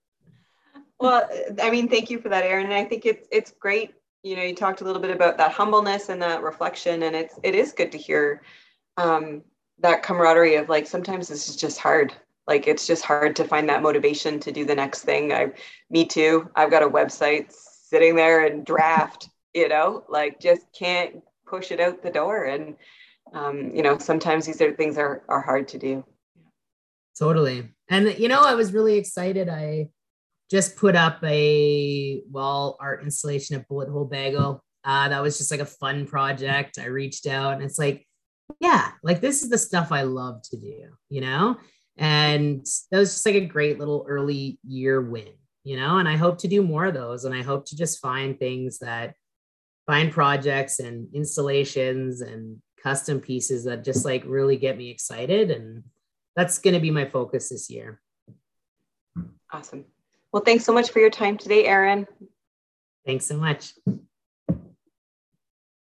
well, 1.00 1.28
I 1.62 1.70
mean, 1.70 1.90
thank 1.90 2.10
you 2.10 2.20
for 2.20 2.30
that, 2.30 2.44
Erin. 2.44 2.66
And 2.66 2.74
I 2.74 2.86
think 2.86 3.06
it's 3.06 3.28
it's 3.32 3.52
great. 3.52 3.94
You 4.24 4.36
know, 4.36 4.44
you 4.44 4.56
talked 4.56 4.82
a 4.82 4.84
little 4.84 5.02
bit 5.02 5.12
about 5.12 5.38
that 5.38 5.52
humbleness 5.52 6.10
and 6.10 6.22
that 6.22 6.44
reflection, 6.44 7.04
and 7.04 7.16
it's 7.16 7.40
it 7.44 7.56
is 7.56 7.72
good 7.72 7.92
to 7.92 7.98
hear 7.98 8.42
um, 8.98 9.44
that 9.80 10.04
camaraderie 10.04 10.56
of 10.56 10.70
like 10.70 10.88
sometimes 10.88 11.28
this 11.28 11.50
is 11.50 11.56
just 11.56 11.80
hard. 11.80 12.14
Like 12.48 12.68
it's 12.68 12.88
just 12.88 13.04
hard 13.04 13.36
to 13.36 13.44
find 13.44 13.70
that 13.70 13.84
motivation 13.84 14.40
to 14.40 14.52
do 14.52 14.66
the 14.66 14.76
next 14.76 15.04
thing. 15.04 15.32
I, 15.32 15.52
me 15.90 16.06
too. 16.06 16.50
I've 16.56 16.72
got 16.72 16.84
a 16.84 16.90
website 16.90 17.54
sitting 17.54 18.16
there 18.16 18.46
and 18.46 18.66
draft. 18.66 19.30
You 19.54 19.68
know, 19.68 20.04
like 20.10 20.40
just 20.40 20.66
can't 20.78 21.24
push 21.48 21.72
it 21.72 21.80
out 21.80 22.04
the 22.04 22.12
door. 22.12 22.46
And 22.46 22.76
um, 23.34 23.72
you 23.74 23.84
know 23.84 23.98
sometimes 23.98 24.46
these 24.46 24.62
are 24.62 24.74
things 24.74 24.98
are 24.98 25.24
are 25.28 25.42
hard 25.42 25.68
to 25.70 25.78
do. 25.78 26.06
Totally. 27.18 27.70
And 27.90 28.18
you 28.18 28.28
know 28.28 28.44
i 28.44 28.56
was 28.56 28.74
really 28.74 28.98
excited. 28.98 29.50
I 29.50 29.90
just 30.50 30.78
put 30.78 30.96
up 30.96 31.24
a 31.24 32.22
wall 32.30 32.78
art 32.80 33.04
installation 33.04 33.56
at 33.56 33.68
bullet 33.68 33.90
hole 33.90 34.06
bagel. 34.06 34.64
Uh, 34.84 35.10
that 35.10 35.22
was 35.22 35.38
just 35.38 35.52
like 35.52 35.60
a 35.60 35.66
fun 35.66 36.08
project. 36.08 36.80
I 36.80 36.86
reached 36.86 37.28
out 37.28 37.54
and 37.54 37.64
it's 37.64 37.80
like 37.80 38.06
yeah 38.60 38.92
like 39.04 39.22
this 39.22 39.44
is 39.44 39.50
the 39.52 39.60
stuff 39.60 39.92
i 39.92 40.02
love 40.02 40.42
to 40.42 40.58
do 40.58 40.90
you 41.10 41.22
know? 41.22 41.58
And 41.98 42.66
that 42.92 42.98
was 43.00 43.12
just 43.12 43.26
like 43.26 43.36
a 43.36 43.46
great 43.46 43.78
little 43.78 44.06
early 44.08 44.58
year 44.66 45.02
win 45.02 45.34
you 45.64 45.76
know? 45.76 45.98
And 45.98 46.08
i 46.08 46.16
hope 46.16 46.40
to 46.40 46.48
do 46.48 46.64
more 46.64 46.86
of 46.86 46.94
those. 46.94 47.26
And 47.26 47.36
i 47.36 47.44
hope 47.44 47.66
to 47.68 47.78
just 47.78 48.00
find 48.00 48.40
things 48.40 48.80
that 48.80 49.14
find 49.90 50.12
projects 50.12 50.80
and 50.80 51.08
installations 51.16 52.22
and 52.22 52.62
custom 52.84 53.20
pieces 53.20 53.64
that 53.64 53.84
just 53.84 54.06
like 54.06 54.24
really 54.28 54.56
get 54.56 54.78
me 54.78 54.88
excited. 54.92 55.50
And 55.50 55.84
that's 56.36 56.60
going 56.60 56.76
to 56.76 56.80
be 56.80 56.92
my 56.92 57.06
focus 57.06 57.50
this 57.50 57.72
year. 57.72 58.00
Awesome. 59.52 59.86
Well, 60.32 60.44
thanks 60.46 60.64
so 60.64 60.74
much 60.74 60.92
for 60.92 61.00
your 61.00 61.10
time 61.10 61.40
today, 61.40 61.66
Erin. 61.66 62.06
Thanks 63.04 63.26
so 63.26 63.36
much. 63.36 63.74